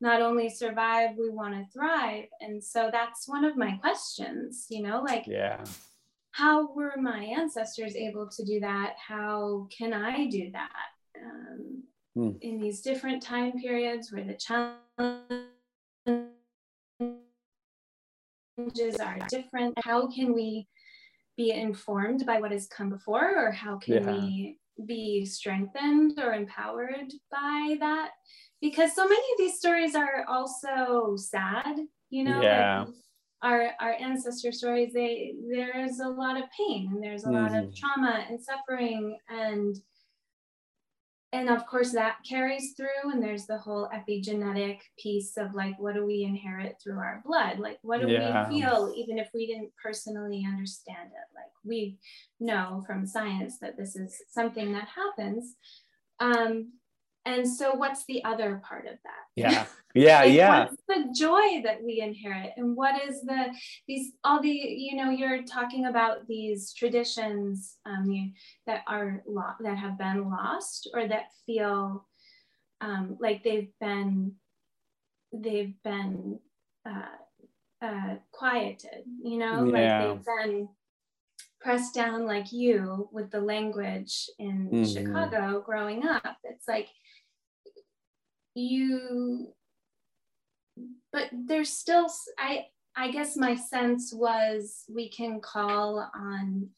[0.04, 4.82] not only survive we want to thrive and so that's one of my questions you
[4.86, 5.62] know like yeah
[6.32, 8.94] how were my ancestors able to do that?
[8.98, 10.90] How can I do that?
[11.24, 11.84] Um,
[12.16, 12.30] Hmm.
[12.42, 14.78] In these different time periods where the challenges
[19.00, 20.68] are different, how can we
[21.36, 24.12] be informed by what has come before, or how can Yeah.
[24.12, 28.12] we be strengthened or empowered by that?
[28.60, 31.78] Because so many of these stories are also sad,
[32.10, 32.72] you know, like
[33.42, 37.64] our our ancestor stories they there's a lot of pain and there's a lot of
[37.66, 37.74] Mhm.
[37.76, 39.76] trauma and suffering and
[41.34, 45.94] and of course that carries through and there's the whole epigenetic piece of like what
[45.94, 47.58] do we inherit through our blood?
[47.58, 48.48] Like what do Yeah.
[48.48, 51.34] we feel even if we didn't personally understand it?
[51.34, 51.98] Like we
[52.38, 55.56] know from science that this is something that happens.
[56.20, 56.74] Um
[57.26, 59.24] and so what's the other part of that?
[59.36, 59.66] Yeah.
[59.96, 60.64] Yeah like, yeah.
[60.64, 62.50] what's the joy that we inherit?
[62.56, 63.54] And what is the
[63.86, 68.30] these all the you know you're talking about these traditions um, you,
[68.66, 72.08] that are lo- that have been lost or that feel
[72.80, 74.32] um, like they've been
[75.32, 76.40] they've been
[76.84, 77.16] uh,
[77.80, 79.64] uh, quieted you know?
[79.64, 79.72] Yeah.
[79.78, 80.68] like they've been
[81.60, 84.92] pressed down like you with the language in Mhm.
[84.92, 86.36] chicago growing up.
[86.42, 86.88] It's like
[88.54, 89.48] you
[91.12, 92.06] but there's still
[92.38, 92.64] i
[92.96, 96.68] i guess my sense was we can call on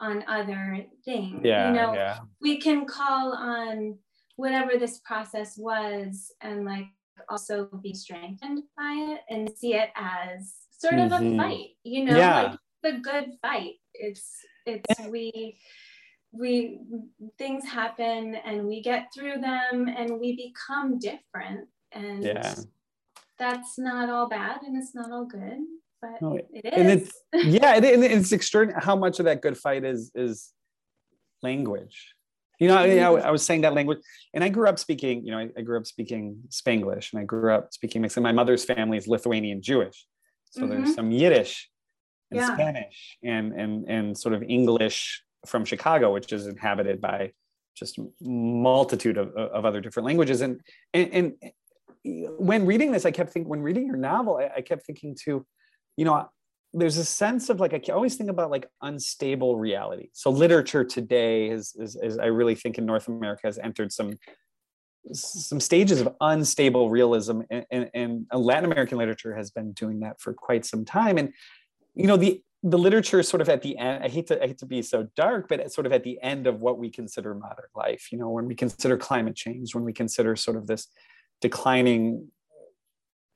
[0.00, 3.96] on other things yeah you know yeah we can call on
[4.36, 6.86] whatever this process was and like
[7.28, 11.34] also be strengthened by it and see it as sort of Mhm.
[11.34, 12.42] a fight you know Yeah.
[12.42, 15.58] like the good fight it's it's we
[16.32, 16.80] we
[17.38, 22.54] things happen and we get through them and we become different and Yeah.
[23.38, 25.58] that's not all bad and it's not all good
[26.00, 29.42] but No, it is and it's yeah it- and it's extraordinary how much of that
[29.42, 30.52] good fight is is
[31.42, 32.14] language
[32.60, 33.98] you know I, I, I was saying that language
[34.34, 37.24] and i grew up speaking you know i, I grew up speaking spanglish and i
[37.24, 40.06] grew up speaking mixed and my mother's family is lithuanian jewish
[40.50, 40.94] so there's Mhm.
[40.94, 41.70] some yiddish
[42.30, 42.54] and Yeah.
[42.54, 47.32] spanish and and and sort of english from chicago which is inhabited by
[47.80, 50.40] just multitude of, of other different languages.
[50.40, 50.60] And
[50.92, 51.52] and, and
[52.38, 55.46] when reading this i kept thinking when reading your novel I, I kept thinking too
[55.98, 56.28] you know
[56.72, 60.08] there's a sense of like i always think about like unstable reality.
[60.12, 64.18] So literature today is, is, is i really think in north america has entered some
[65.12, 70.20] some stages of unstable realism and, and, and latin american literature has been doing that
[70.20, 71.18] for quite some time.
[71.18, 71.32] And
[71.94, 74.46] you know the the literature is sort of at the end i hate to i
[74.46, 76.90] hate to be so dark but it's sort of at the end of what we
[76.90, 80.66] consider modern life you know when we consider climate change when we consider sort of
[80.66, 80.88] this
[81.40, 82.28] declining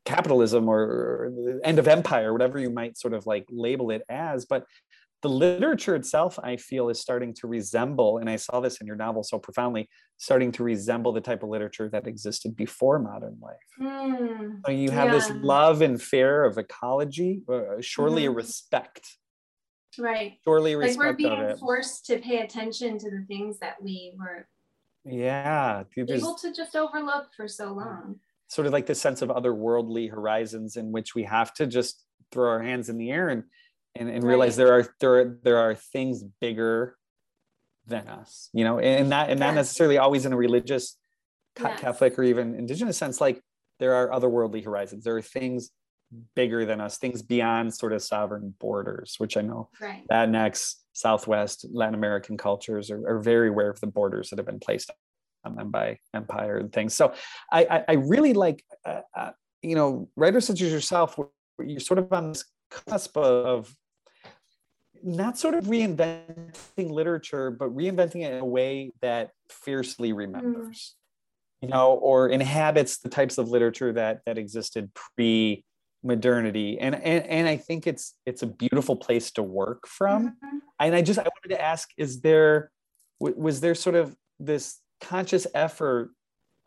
[0.05, 1.33] capitalism or,
[1.65, 4.45] end of empire whatever you might sort of like label it as.
[4.45, 4.65] But
[5.25, 8.97] the literature itself, I feel, is starting to resemble, and I saw this in your
[8.97, 13.57] novel so profoundly, starting to resemble the type of literature that existed before modern life.
[13.81, 18.37] Mm, So you have this love and fear of ecology, uh, surely a Mhm.
[18.37, 19.19] respect,
[19.99, 20.39] right.
[20.45, 24.15] surely a Like we're respect being forced to pay attention to the things that we
[24.19, 24.49] were
[25.05, 28.21] Yeah, able to just overlook for so long.
[28.49, 32.51] sort of like this sense of otherworldly horizons in which we have to just throw
[32.51, 33.45] our hands in the air and
[33.94, 34.64] and, and realize Right.
[34.64, 36.96] there are there are, there are things bigger
[37.87, 40.96] than us, you know, and not and not necessarily always in a religious,
[41.61, 41.80] Yes.
[41.80, 43.20] Catholic or even indigenous sense.
[43.20, 43.40] Like
[43.78, 45.04] there are otherworldly horizons.
[45.04, 45.70] There are things
[46.35, 50.04] bigger than us, things beyond sort of sovereign borders, which I know Right.
[50.11, 54.61] Latinx, Southwest, Latin American cultures are, are very aware of the borders that have been
[54.61, 54.90] placed
[55.44, 56.94] on them by empire and things.
[56.94, 57.14] So
[57.52, 59.30] I, I, I really like, uh, uh,
[59.62, 61.18] you know, writers such as yourself,
[61.59, 63.74] you're sort of on this cusp of
[65.05, 70.95] not sort of reinventing literature, but reinventing it in a way that fiercely remembers,
[71.61, 75.64] you know, or inhabits the types of literature that that existed pre
[76.05, 80.37] modernity and, and and i think it's it's a beautiful place to work from.
[80.45, 80.59] Mhm.
[80.79, 82.71] and i just i wanted to ask is there
[83.19, 86.11] was there sort of this conscious effort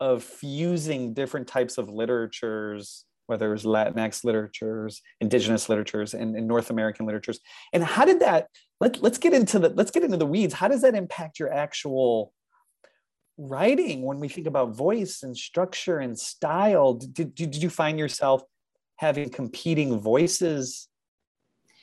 [0.00, 6.48] of fusing different types of literatures whether it was latinx literatures indigenous literatures and, and
[6.48, 7.40] north american literatures.
[7.72, 8.48] And how did that
[8.80, 10.54] let, let's get into the let's get into the weeds.
[10.54, 12.32] How does that impact your actual
[13.36, 16.94] writing when we think about voice and structure and style?
[16.94, 18.42] Did, did, did you find yourself
[18.96, 20.88] having competing voices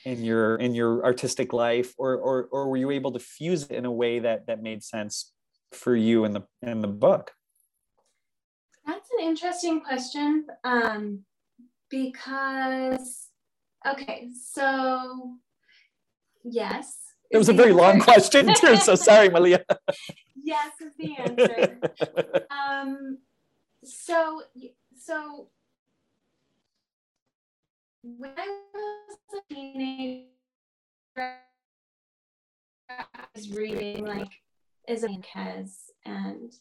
[0.04, 3.72] in your in your artistic life or or or were you able to fuse it
[3.72, 5.32] in a way that that made sense
[5.72, 7.32] for you in the in the book?
[8.86, 10.46] That's an interesting question.
[10.62, 11.24] Um,
[11.90, 13.28] because
[13.86, 15.36] okay, so
[16.44, 16.98] yes.
[17.30, 19.64] it was a very long question too so sorry malia
[20.42, 21.78] yes is the answer.
[22.50, 23.18] um
[23.84, 24.42] so
[24.96, 25.48] so
[28.02, 30.26] when I was a teenager
[32.88, 34.30] I was reading like
[34.88, 36.52] Isabel Kez and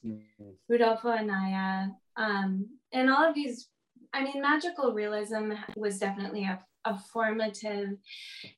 [0.68, 3.70] Rudolfo Anaya um and all of these
[4.16, 7.98] I mean magical realism was definitely a, a formative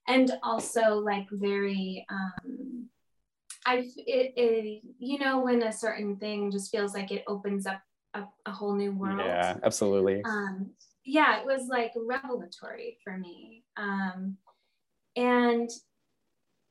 [0.08, 2.88] and also like very um
[3.66, 7.82] I it, it you know when a certain thing just feels like it opens up
[8.14, 9.18] a, a whole new world.
[9.18, 10.22] Yeah absolutely.
[10.24, 10.70] Um
[11.06, 13.64] yeah it was like revelatory for me.
[13.78, 14.38] Um
[15.16, 15.68] and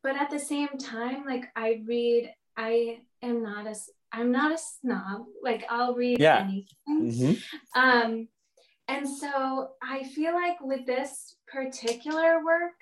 [0.05, 3.75] but at the same time like i read i am not a
[4.13, 5.27] i'm not a snob.
[5.43, 6.39] Like i'll read Yeah.
[6.47, 6.69] anything.
[6.89, 7.43] Mhm.
[7.75, 8.29] um
[8.89, 12.73] and so i feel like with this particular work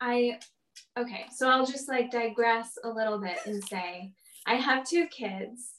[0.00, 0.38] i
[0.98, 4.12] okay so i'll just like digress a little bit and say
[4.46, 5.74] i have two kids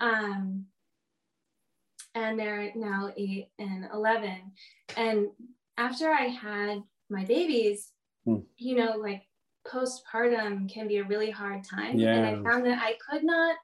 [0.00, 0.64] um
[2.14, 4.52] and they're now eight and 11
[4.96, 5.28] and
[5.78, 7.92] after i had my babies
[8.26, 8.40] Hmm.
[8.58, 9.22] you know like
[9.66, 11.98] postpartum can be a really hard time.
[12.18, 13.56] And i found that i could not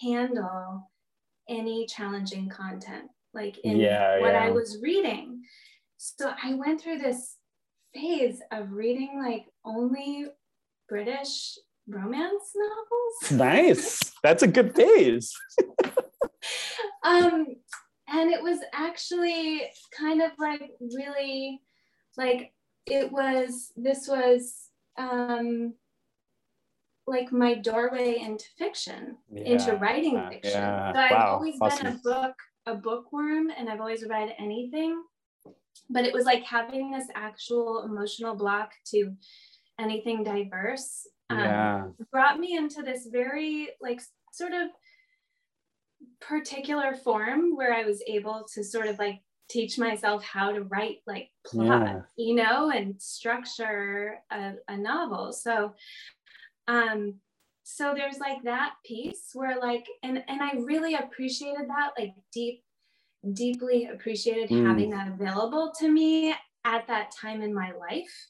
[0.00, 0.90] handle
[1.48, 4.44] any challenging content like in Yeah, what yeah.
[4.44, 5.42] i was reading.
[5.96, 7.36] So i went through this
[7.94, 10.26] phase of reading like only
[10.88, 11.56] british
[11.88, 13.32] romance novels.
[13.32, 14.12] Nice.
[14.22, 15.32] That's a good phase.
[17.04, 17.46] Um
[18.08, 19.62] and it was actually
[19.96, 21.60] kind of like really
[22.16, 22.52] like
[22.86, 25.74] it was this was um
[27.06, 30.52] like my doorway into fiction into writing fiction.
[30.60, 30.92] Yeah.
[30.92, 32.34] so i've Wow, always been a book
[32.68, 35.02] a bookworm and i've always read anything
[35.90, 39.12] but it was like having this actual emotional block to
[39.78, 44.00] anything diverse um, yeah brought me into this very like
[44.32, 44.68] sort of
[46.20, 50.98] particular form where I was able to sort of like teach myself how to write
[51.06, 52.00] like plot, Yeah.
[52.16, 55.32] you know, and structure a, a novel.
[55.32, 55.74] So
[56.66, 57.14] um
[57.70, 62.62] so there's like that piece where like and and I really appreciated that like deep
[63.32, 64.66] deeply appreciated Mm.
[64.66, 68.28] having that available to me at that time in my life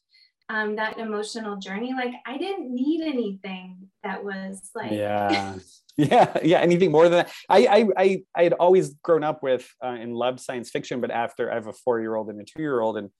[0.49, 1.93] um, that emotional journey.
[1.93, 5.57] Like I didn't need anything that was like, yeah
[5.99, 9.69] yeah yeah anything more than that i i i, I had always grown up with
[9.83, 12.45] uh, and loved science fiction but after i have a four year old and a
[12.45, 13.11] two year old and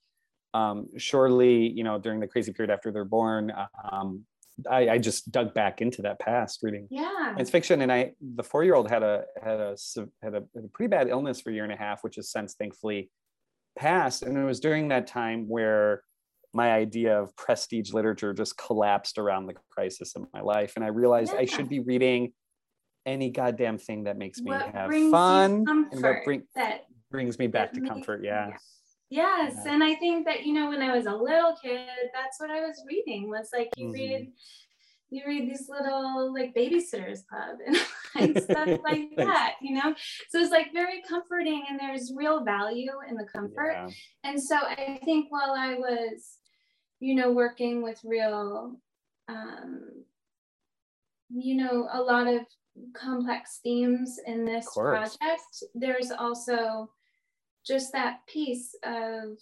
[0.53, 3.51] um surely you know during the crazy period after they're born
[3.91, 4.23] um
[4.69, 6.87] I, I just dug back into that past reading.
[6.89, 9.75] Yeah, science fiction and i the four year old had a had a
[10.23, 12.31] had a, had a pretty bad illness for a year and a half which has
[12.31, 13.09] since thankfully
[13.77, 16.03] passed and it was during that time where
[16.53, 20.87] my idea of prestige literature just collapsed around the crisis in my life and i
[20.87, 22.31] realized i should be reading
[23.05, 27.47] any goddamn thing that makes me What have fun and what bring, that brings me
[27.47, 28.51] back to comfort yeah
[29.09, 29.73] Yes, Yeah.
[29.73, 32.61] and I think that you know when I was a little kid, that's what I
[32.61, 33.29] was reading.
[33.29, 33.93] Was like you Mhm.
[33.93, 34.33] read,
[35.09, 37.75] you read these little like babysitters club and
[38.15, 39.95] like stuff like that, you know.
[40.29, 43.71] So it's like very comforting, and there's real value in the comfort.
[43.73, 43.89] Yeah.
[44.23, 46.37] And so I think while I was,
[46.99, 48.79] you know, working with real,
[49.27, 50.03] um,
[51.29, 52.41] you know, a lot of
[52.93, 54.67] complex themes in this
[55.19, 56.91] project, there's also
[57.69, 59.37] just that piece of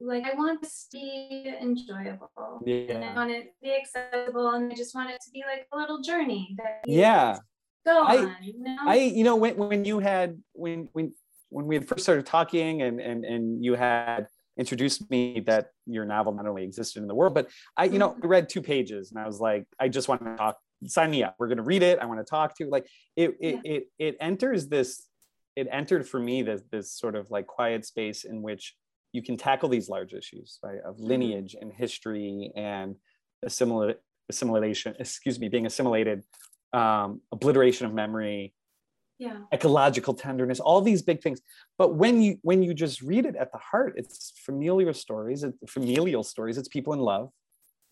[0.00, 2.30] like I want this to be enjoyable
[2.66, 5.66] and I want it to be accessible and I just want it to be like
[5.72, 7.38] a little journey that you yeah
[7.84, 8.76] go I- on, you know?
[8.86, 11.12] I, you know, when, when you had when when
[11.48, 14.28] when we had first started talking and and and you had
[14.58, 18.10] introduced me that your novel not only existed in the world, but I, you know,
[18.10, 18.24] mm-hmm.
[18.24, 20.58] I read two pages and I was like, I just want to talk.
[20.86, 21.34] Sign me up.
[21.38, 21.98] We're gonna read it.
[21.98, 22.64] I want to talk to.
[22.64, 22.70] you.
[22.70, 25.06] Like it it it it enters this.
[25.60, 28.64] It entered for me this this sort of like quiet space in which
[29.16, 32.88] you can tackle these large issues right of lineage and history and
[33.48, 33.96] assimilate
[34.32, 34.90] assimilation.
[35.04, 36.18] Excuse me, being assimilated,
[36.72, 38.54] um, obliteration of memory,
[39.26, 39.38] yeah.
[39.52, 41.40] ecological tenderness all these big things
[41.80, 45.58] but when you when you just read it at the heart it's familiar stories it's
[45.78, 47.26] familial stories it's people in love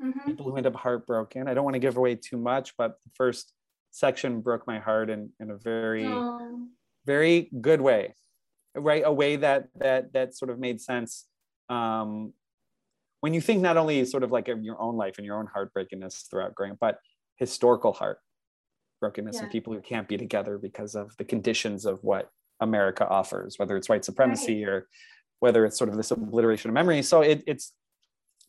[0.00, 0.24] Mhm.
[0.28, 3.10] people who end up heartbroken i don't want to give away too much but the
[3.20, 3.44] first
[3.90, 6.68] section broke my heart in in a very Oh,
[7.12, 7.36] very
[7.68, 8.14] good way
[8.90, 9.02] right?
[9.04, 11.26] A way that that that sort of made sense.
[11.68, 12.32] Um
[13.20, 15.48] when you think not only sort of like of your own life and your own
[15.54, 16.94] heartbreakiness throughout growing but
[17.42, 18.18] historical heart
[19.00, 22.24] brokenness and people who can't be together because of the conditions of what
[22.60, 24.86] america offers whether it's white supremacy or
[25.40, 27.02] whether it's sort of this obliteration of memory.
[27.02, 27.72] So it, it's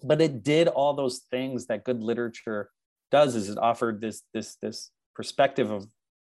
[0.02, 2.70] but it did all those things that good literature
[3.12, 5.88] does is it offered this this this perspective of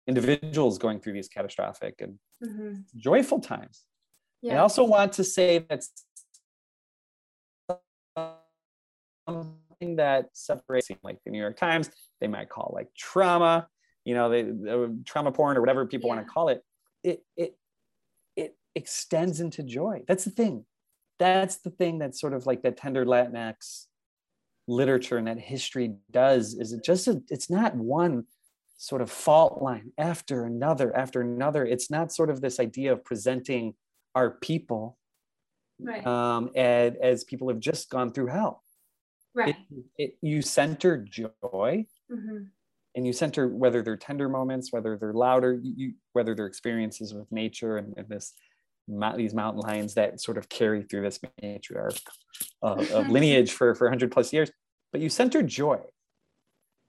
[0.07, 2.85] individuals going through these catastrophic and mhm.
[2.97, 3.85] joyful times.
[4.49, 5.83] I also want to say that
[9.29, 11.91] something that separates like the New York Times,
[12.21, 13.67] they might call like trauma,
[14.05, 16.63] you know, they, the trauma porn or whatever people want to call it.
[17.03, 17.57] It it
[18.37, 20.03] it extends into joy.
[20.07, 20.65] That's the thing.
[21.19, 23.87] That's the thing that's sort of like that tender Latinx
[24.69, 28.25] literature and that history does is it just a, it's not one
[28.77, 33.05] sort of fault line after another after another it's not sort of this idea of
[33.05, 33.75] presenting
[34.15, 34.99] our people
[35.79, 36.07] Right.
[36.07, 38.63] um, and as people have just gone through hell
[39.35, 39.57] right.
[39.71, 42.49] it, it, you center joy Mhm.
[42.95, 47.13] and you center whether they're tender moments whether they're louder you, you whether they're experiences
[47.13, 48.33] with nature and, and this
[49.17, 52.01] these mountain lions that sort of carry through this matriarch
[52.63, 54.51] of, of lineage for for 100 plus years
[54.93, 55.81] but you center joy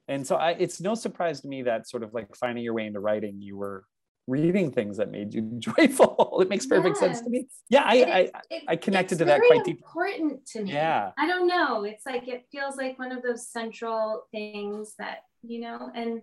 [0.07, 2.85] and so I, it's no surprise to me that sort of like finding your way
[2.85, 3.83] into writing you were
[4.27, 8.09] reading things that made you joyful it makes perfect sense to me yeah i It
[8.09, 9.83] i, it- I connected to that quite deeply.
[9.85, 10.73] important to me.
[10.73, 11.11] Yeah.
[11.17, 11.83] I don't know.
[11.85, 16.21] It's like it feels like one of those central things that you know, and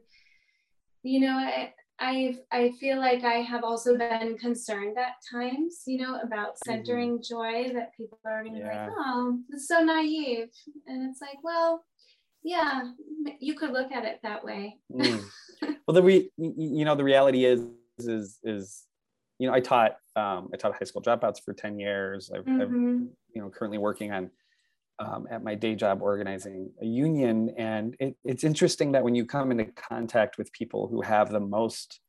[1.02, 5.98] you know, I I I feel like I have also been concerned at times, you
[6.02, 8.88] know, about centering joy that people are going to be Mm-hmm.
[8.88, 10.48] Like, oh, it's so naive,
[10.86, 11.84] and it's like, well,
[12.44, 12.90] yeah,
[13.40, 14.78] you could look at it that way.
[14.92, 15.24] Mm.
[15.86, 17.60] well the re, y- you know the reality is
[17.98, 18.84] is is
[19.38, 22.68] you know i taught um, i taught high school dropouts for 10 years I've, I've
[22.68, 23.08] Mhm.
[23.34, 24.30] you know currently working on
[24.98, 29.24] um, at my day job organizing a union and it, it's interesting that when you
[29.26, 32.00] come into contact with people who have the most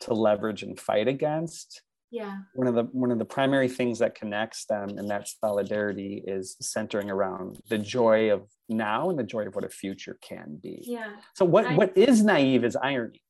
[0.00, 4.14] to leverage and fight against Yeah, one of the one of the primary things that
[4.14, 9.46] connects them and that solidarity is centering around the joy of now and the joy
[9.46, 13.22] of what a future can be yeah, so what I- what is naive is irony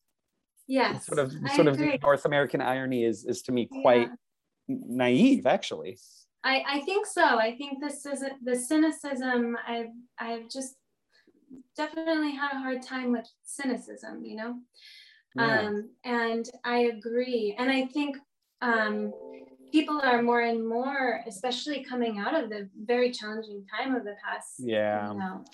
[0.66, 1.06] yes.
[1.06, 1.92] sort of I sort of agree.
[1.92, 3.80] the North American irony is is to me Yeah.
[3.82, 4.08] quite
[4.68, 5.98] naive actually.
[6.44, 7.24] I, I think so.
[7.24, 9.56] I think this isn't the cynicism.
[9.66, 10.74] I've I've just
[11.76, 14.54] definitely had a hard time with cynicism, you know.
[15.34, 15.60] Yeah.
[15.60, 17.56] Um, and I agree.
[17.58, 18.18] And I think
[18.62, 19.12] um,
[19.72, 24.14] people are more and more, especially coming out of the very challenging time of the
[24.24, 24.54] past.
[24.58, 25.12] Yeah.
[25.12, 25.44] You know,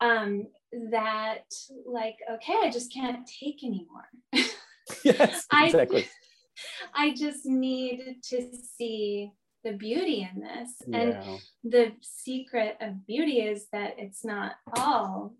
[0.00, 0.46] um,
[0.90, 1.44] that
[1.86, 4.08] like okay, I just can't take anymore.
[5.04, 6.06] yes, I- exactly.
[6.94, 9.32] I just need to see
[9.64, 10.70] the beauty in this.
[10.92, 15.34] And the secret of beauty is that it's not all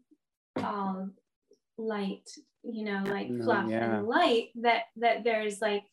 [0.56, 1.10] all
[1.78, 2.28] light,
[2.62, 3.98] you know, like No, fluff yeah.
[3.98, 5.84] and light, that that there's like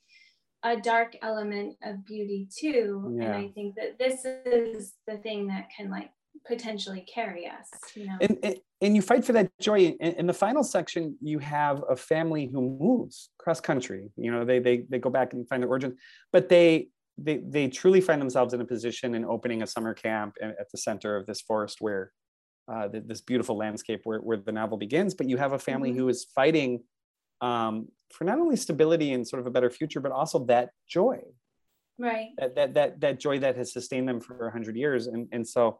[0.63, 3.15] a dark element of beauty too.
[3.17, 3.25] Yeah.
[3.25, 6.11] and i think that this is the thing that can like
[6.45, 8.17] potentially carry us you know?
[8.21, 9.79] And, and and you fight for that joy.
[9.79, 14.09] In, in the final section you have a family who moves cross country.
[14.15, 15.97] You know they they, they go back and find their origin
[16.31, 20.35] but they they they truly find themselves in a position in opening a summer camp
[20.41, 22.11] at the center of this forest where
[22.71, 25.13] uh, th- this beautiful landscape where, where the novel begins.
[25.13, 25.95] But you have a family Mhm.
[25.97, 26.83] who is fighting
[27.41, 31.19] um, for not only stability and sort of a better future but also that joy.
[31.97, 32.29] Right.
[32.37, 35.07] That that that, that joy that has sustained them for 100 years.
[35.07, 35.79] And and so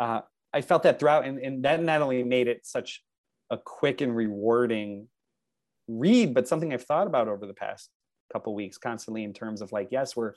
[0.00, 0.20] uh,
[0.52, 3.02] i felt that throughout and, and that not only made it such
[3.50, 5.08] a quick and rewarding
[5.88, 7.90] read but something i've thought about over the past
[8.32, 10.34] couple weeks constantly in terms of like yes we're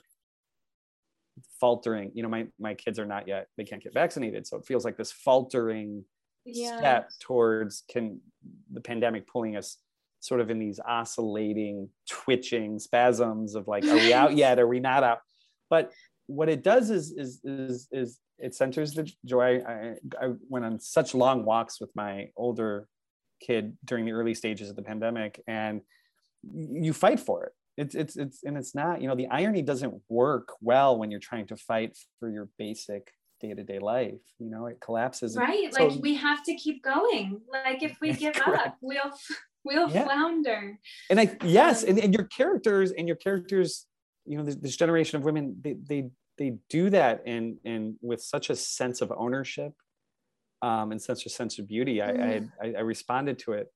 [1.60, 2.10] faltering.
[2.14, 4.46] You know my my kids are not yet they can't get vaccinated.
[4.46, 6.04] So it feels like this faltering
[6.44, 8.20] yeah step towards can
[8.72, 9.78] the pandemic pulling us
[10.22, 14.58] sort of in these oscillating twitching spasms of like are we out yet?
[14.58, 15.18] Are we not out?
[15.68, 15.92] But
[16.26, 19.60] what it does is is is, is it centers the joy.
[19.66, 22.88] I, I went on such long walks with my older
[23.40, 25.80] kid during the early stages of the pandemic and
[26.54, 27.52] you fight for it.
[27.76, 31.20] It's it's it's and it's not you know the irony doesn't work well when you're
[31.20, 33.10] trying to fight for your basic
[33.40, 35.36] day-to-day life you know it collapses.
[35.36, 37.40] Right So- like we have to keep going.
[37.50, 38.66] Like if we give Correct.
[38.66, 39.12] up we'll
[39.64, 40.04] we'll Yeah.
[40.04, 40.78] flounder.
[41.10, 43.86] And i yes Um, and, and your characters and your characters
[44.26, 48.20] you know this, this generation of women they they they do that and and with
[48.22, 49.72] such a sense of ownership
[50.62, 52.00] um and such a sense of beauty.
[52.00, 53.66] I, I I I responded to it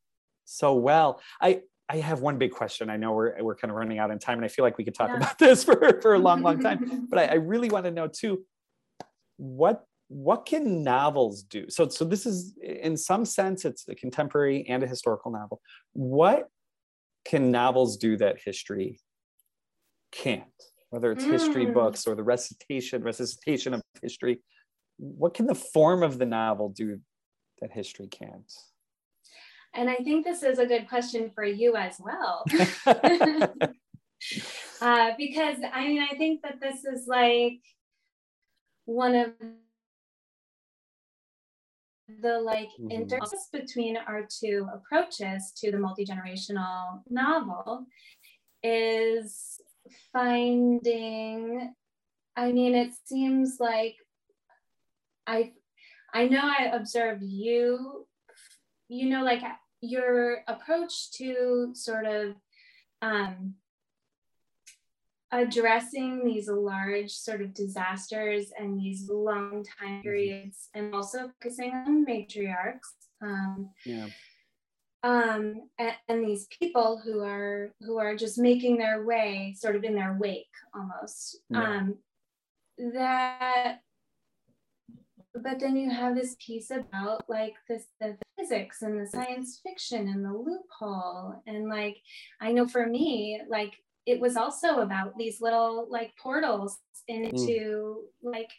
[0.44, 1.20] so well.
[1.40, 2.90] I i have one big question.
[2.90, 4.84] I know we're we're kind of running out in time and i feel like we
[4.84, 5.18] could talk Yeah.
[5.18, 8.08] about this for for a long long time but I, I really want to know
[8.08, 8.44] too
[9.36, 11.68] what what can novels do?
[11.68, 15.60] So so this is in some sense it's a contemporary and a historical novel.
[15.92, 16.48] What
[17.24, 19.00] can novels do that history
[20.12, 20.44] can't?
[20.90, 21.74] Whether it's history Mm.
[21.74, 24.40] books or the recitation recitation of history
[24.98, 26.98] what can the form of the novel do
[27.60, 28.50] that history can't?
[29.74, 32.44] And i think this is a good question for you as well.
[34.80, 37.60] Uh, because I mean, I think that this is like
[38.84, 39.32] one of
[42.08, 42.90] the like Mhm.
[42.90, 47.86] interest between our two approaches to the multi-generational novel
[48.62, 49.60] is
[50.12, 51.74] finding
[52.36, 53.96] i mean it seems like
[55.26, 55.52] i
[56.14, 58.06] i know i observed you
[58.88, 59.42] you know like
[59.80, 62.34] your approach to sort of
[63.02, 63.54] um
[65.32, 72.06] addressing these large sort of disasters and these long time periods and also focusing on
[72.06, 74.06] matriarchs um, yeah.
[75.02, 79.84] um, and, and these people who are who are just making their way sort of
[79.84, 81.40] in their wake almost.
[81.50, 81.78] Yeah.
[81.78, 81.98] um,
[82.94, 83.80] that
[85.42, 90.08] but then you have this piece about like this the physics and the science fiction
[90.08, 91.96] and the loophole and like
[92.40, 93.74] i know for me like
[94.06, 96.78] it was also about these little like portals
[97.08, 98.50] into like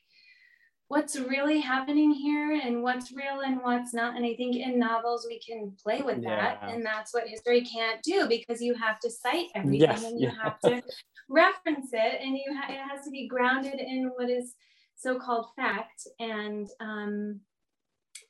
[0.89, 5.25] what's really happening here and what's real and what's not and i think in novels
[5.29, 6.69] we can play with that Yeah.
[6.69, 10.27] and that's what history can't do because you have to cite everything Yes, and you
[10.29, 10.43] yeah.
[10.43, 10.81] have to
[11.29, 14.53] reference it and you ha- it has to be grounded in what is
[14.95, 17.41] so-called fact and um,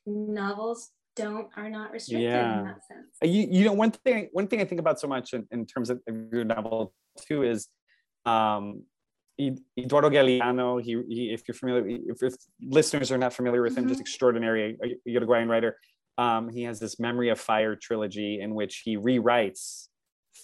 [0.05, 2.59] novels don't are not restricted Yeah.
[2.59, 5.07] in that sense Uh, you, you know one thing one thing i think about so
[5.07, 5.99] much in, in terms of
[6.31, 6.93] your novel
[7.27, 7.67] too is
[8.25, 8.83] um
[9.79, 13.87] Eduardo Galeano, he, he, if you're familiar, if, if listeners are not familiar with him,
[13.87, 14.01] just Mhm.
[14.01, 15.77] extraordinary uh, Uruguayan writer.
[16.17, 19.89] Um, he has this Memory of Fire trilogy in which he rewrites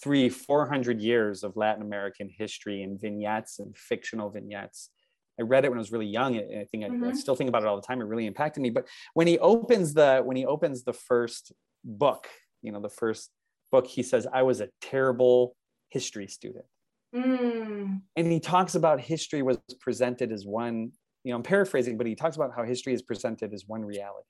[0.00, 4.90] three, 400 years of Latin American history in vignettes and fictional vignettes.
[5.38, 7.16] I read it when I was really young, and I think I, I Mhm.
[7.16, 8.00] still think about it all the time.
[8.00, 8.70] It really impacted me.
[8.70, 11.52] But when he opens the when he opens the first
[11.84, 12.28] book,
[12.62, 13.30] you know, the first
[13.72, 15.56] book, he says, "I was a terrible
[15.90, 16.66] history student."
[17.14, 20.90] Mm, and he talks about history was presented as one
[21.22, 24.26] you know i'm paraphrasing but he talks about how history is presented as one reality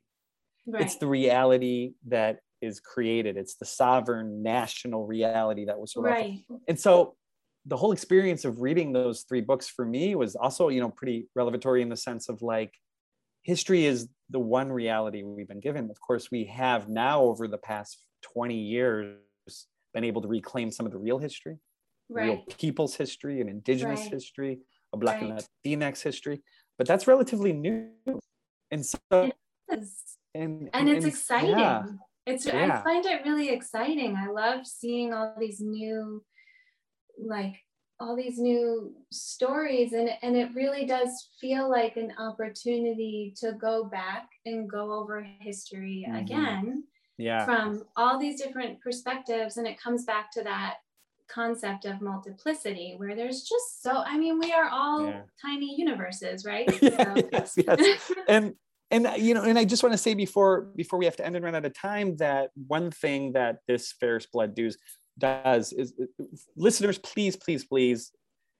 [0.67, 6.07] right it's the reality that is created it's the sovereign national reality that was sort
[6.07, 7.17] of right and so
[7.67, 11.29] the whole experience of reading those three books for me was also you know pretty
[11.35, 12.73] revelatory in the sense of like
[13.43, 17.59] history is the one reality we've been given of course we have now over the
[17.59, 18.05] past
[18.35, 19.17] 20 years
[19.93, 21.57] been able to reclaim some of the real history
[22.11, 24.11] real people's history and indigenous Right.
[24.13, 24.59] history,
[24.93, 25.31] a Black Right.
[25.65, 26.43] and Latinx history,
[26.77, 27.91] but that's relatively new.
[28.71, 28.99] And so,
[29.71, 30.19] Yes.
[30.35, 31.83] and, and it's exciting yeah.
[32.27, 32.81] it's Yeah.
[32.81, 36.23] i find it really exciting i love seeing all these new
[37.19, 37.55] like
[38.01, 43.85] all these new stories and and it really does feel like an opportunity to go
[43.85, 46.21] back and go over history Mhm.
[46.21, 46.85] again
[47.19, 47.45] Yeah.
[47.45, 50.79] from all these different perspectives and it comes back to that
[51.29, 55.23] concept of multiplicity where there's just so i mean we are all Yeah.
[55.41, 58.13] tiny universes right Yeah, So- yes, yes.
[58.29, 58.55] and
[58.91, 61.37] and you know and i just want to say before before we have to end
[61.37, 64.77] and run out of time that one thing that this Fierce Blood does
[65.19, 66.25] does is uh,
[66.57, 68.13] listeners please please please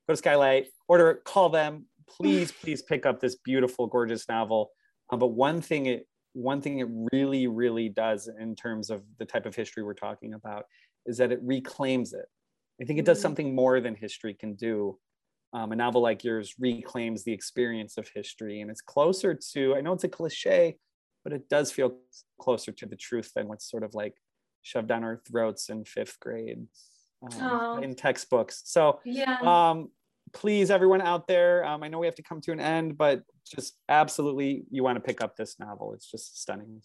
[0.09, 1.87] go to skylight order call them.
[2.09, 4.71] Please please pick up this beautiful gorgeous novel.
[5.11, 9.25] Um, but one thing it one thing it really really does in terms of the
[9.25, 10.65] type of history we're talking about
[11.07, 12.27] is that it reclaims it.
[12.81, 13.23] I think it does Mhm.
[13.23, 14.99] something more than history can do.
[15.53, 19.81] Um, a novel like yours reclaims the experience of history and it's closer to i
[19.81, 20.77] know it's a cliche
[21.23, 21.97] but it does feel
[22.41, 24.17] closer to the truth than what's sort of like
[24.65, 26.67] shoved down our throats in fifth grade
[27.23, 27.79] um, Aw.
[27.79, 29.89] in textbooks so yeah um,
[30.33, 33.23] please everyone out there um, i know we have to come to an end but
[33.55, 36.81] just absolutely you want to pick up this novel it's just stunning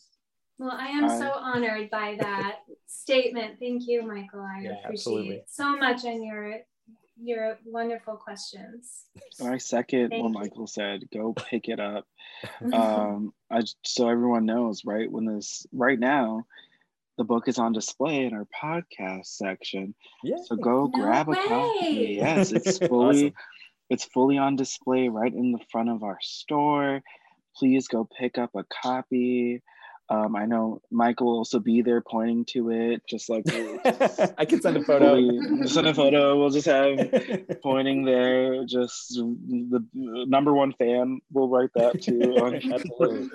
[0.60, 3.60] Well, I am I- so honored by that statement.
[3.60, 4.42] Thank you, Michael.
[4.42, 5.42] I Yeah, appreciate absolutely.
[5.48, 6.60] so much and your
[7.22, 9.06] your wonderful questions.
[9.42, 10.40] I second Thank what you.
[10.40, 11.04] Michael said.
[11.14, 12.06] Go pick it up.
[12.74, 15.10] um, I so everyone knows, right?
[15.10, 16.44] When this right now,
[17.20, 19.94] the book is on display in our podcast section.
[20.24, 22.18] yeah So go No grab a copy.
[22.18, 23.34] Yes, it's fully Awesome.
[23.90, 27.02] it's fully on display right in the front of our store.
[27.58, 29.62] Please go pick up a copy.
[30.12, 33.44] Um, I know Michael will also be there pointing to it, just like
[34.40, 35.16] i can send a photo
[35.68, 36.40] send a photo.
[36.40, 36.98] We'll just have
[37.62, 38.66] pointing there.
[38.66, 42.22] Just the number one fan will write that too.
[42.40, 43.32] on-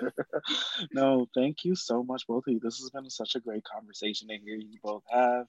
[0.93, 2.59] no, thank you so much, both of you.
[2.61, 5.45] This has been such a great conversation to hear you both have.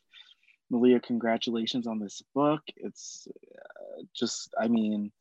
[0.71, 2.61] Malia, congratulations on this book.
[2.77, 5.13] It's uh, just, I mean,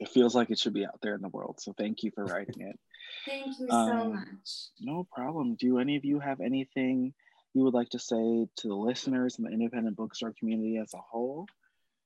[0.00, 1.60] it feels like it should be out there in the world.
[1.60, 2.78] So thank you for writing it.
[3.26, 4.50] Thank you so Um, much.
[4.80, 5.54] No problem.
[5.54, 7.14] Do any of you have anything
[7.54, 8.16] you would like to say
[8.56, 11.46] to the listeners and the independent bookstore community as a whole?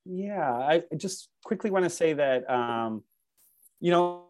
[0.04, 3.02] Yeah, I I just quickly want to say that, um,
[3.80, 4.24] you know,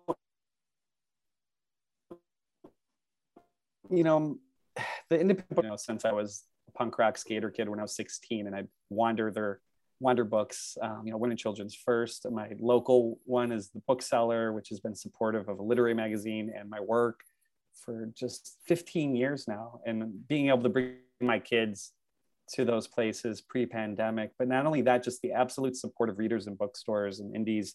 [3.90, 4.38] you know,
[5.10, 7.94] the independent, you know, since I was a punk rock skater kid when I was
[7.96, 9.60] 16 and I'd wander their
[10.00, 12.26] wander books, um, you know, Women Children's First.
[12.30, 16.52] My local one is the Book Cellar, which has been supportive of a literary magazine
[16.56, 17.20] and my work
[17.84, 19.80] for just 15 years now.
[19.86, 21.92] And being able to bring my kids
[22.48, 26.58] to those places pre-pandemic but not only that just the absolute support of readers and
[26.58, 27.74] bookstores and indies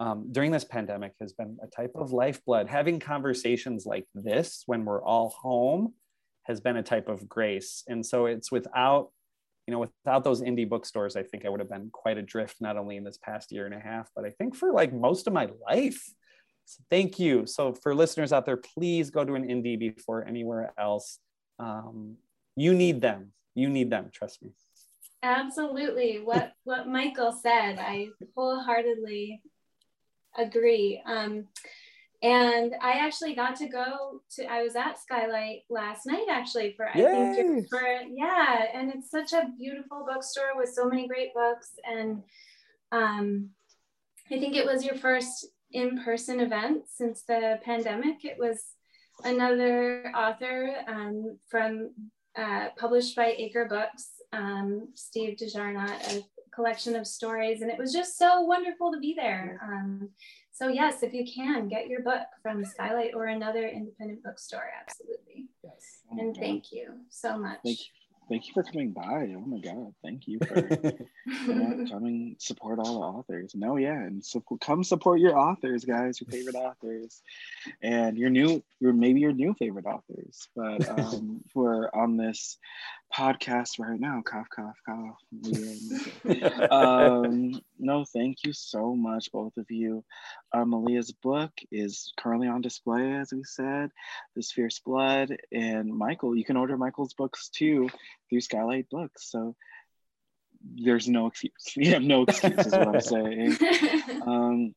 [0.00, 4.84] um, during this pandemic has been a type of lifeblood having conversations like this when
[4.84, 5.92] we're all home
[6.44, 9.10] has been a type of grace and so it's without
[9.66, 12.76] you know without those indie bookstores i think i would have been quite adrift not
[12.76, 15.32] only in this past year and a half but i think for like most of
[15.32, 16.02] my life.
[16.64, 17.44] So thank you.
[17.46, 21.18] So for listeners out there please go to an indie before anywhere else.
[21.58, 22.16] Um,
[22.56, 23.32] you need them.
[23.54, 24.50] You need them trust me.
[25.22, 26.20] Absolutely.
[26.22, 29.42] What what Michael said, I wholeheartedly
[30.36, 31.02] agree.
[31.04, 31.46] Um,
[32.22, 36.88] and I actually got to go to I was at Skylight last night actually for
[36.88, 37.66] I think Yay.
[37.68, 42.22] for yeah, and it's such a beautiful bookstore with so many great books and
[42.92, 43.50] um
[44.30, 48.24] I think it was your first in-person event since the pandemic.
[48.24, 48.62] It was
[49.24, 51.90] another author um, from
[52.36, 56.24] uh, published by Acre Books, um, Steve De Jarnatt, a
[56.54, 59.60] collection of stories, and it was just so wonderful to be there.
[59.62, 60.10] Um,
[60.52, 65.48] so yes, if you can get your book from Skylight or another independent bookstore, absolutely.
[65.64, 66.40] yes Oh And God.
[66.40, 67.58] thank you so much.
[67.64, 67.86] Thank you.
[68.28, 69.34] Thank you for coming by.
[69.36, 69.92] Oh my God.
[70.02, 70.68] Thank you for
[71.26, 73.52] you know, coming support all the authors.
[73.54, 77.20] No, yeah, and so come support your authors, guys, your favorite authors,
[77.82, 80.48] and your new, your maybe your new favorite authors.
[80.54, 82.58] But um, we're on this
[83.14, 84.22] podcast right now.
[84.24, 85.16] Cough, cough, cough.
[86.24, 86.66] Yeah.
[86.70, 90.04] um, no, thank you so much, both of you.
[90.52, 93.90] Uh, Malia's book is currently on display, as we said,
[94.34, 95.36] This Fierce Blood.
[95.52, 97.88] And Michael, you can order Michael's books too
[98.30, 99.30] through Skylight Books.
[99.30, 99.56] So
[100.76, 101.52] there's no excuse.
[101.76, 103.56] We have no excuse, is what I'm saying.
[104.26, 104.74] Um,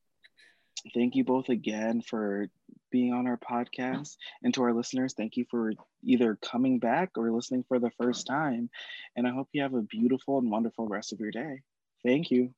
[0.94, 2.48] thank you both again for
[2.92, 4.16] being on our podcast.
[4.44, 5.74] And to our listeners, thank you for
[6.04, 8.70] either coming back or listening for the first time.
[9.16, 11.62] And I hope you have a beautiful and wonderful rest of your day.
[12.04, 12.54] Thank you.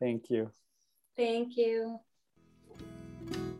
[0.00, 0.50] thank you
[1.16, 1.98] Thank you.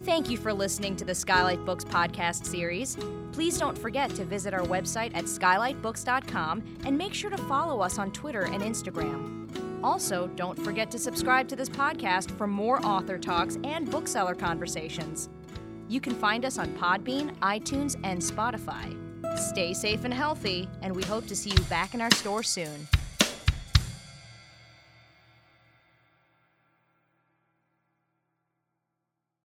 [0.04, 2.96] Thank you for listening to the Skylight Books podcast series.
[3.32, 7.98] Please don't forget to visit our website at skylightbooks.com and make sure to follow us
[7.98, 9.37] on Twitter and Instagram.
[9.82, 15.28] Also, don't forget to subscribe to this podcast for more author talks and bookseller conversations.
[15.88, 18.96] You can find us on Podbean, iTunes, and Spotify.
[19.38, 22.88] Stay safe and healthy, and we hope to see you back in our store soon.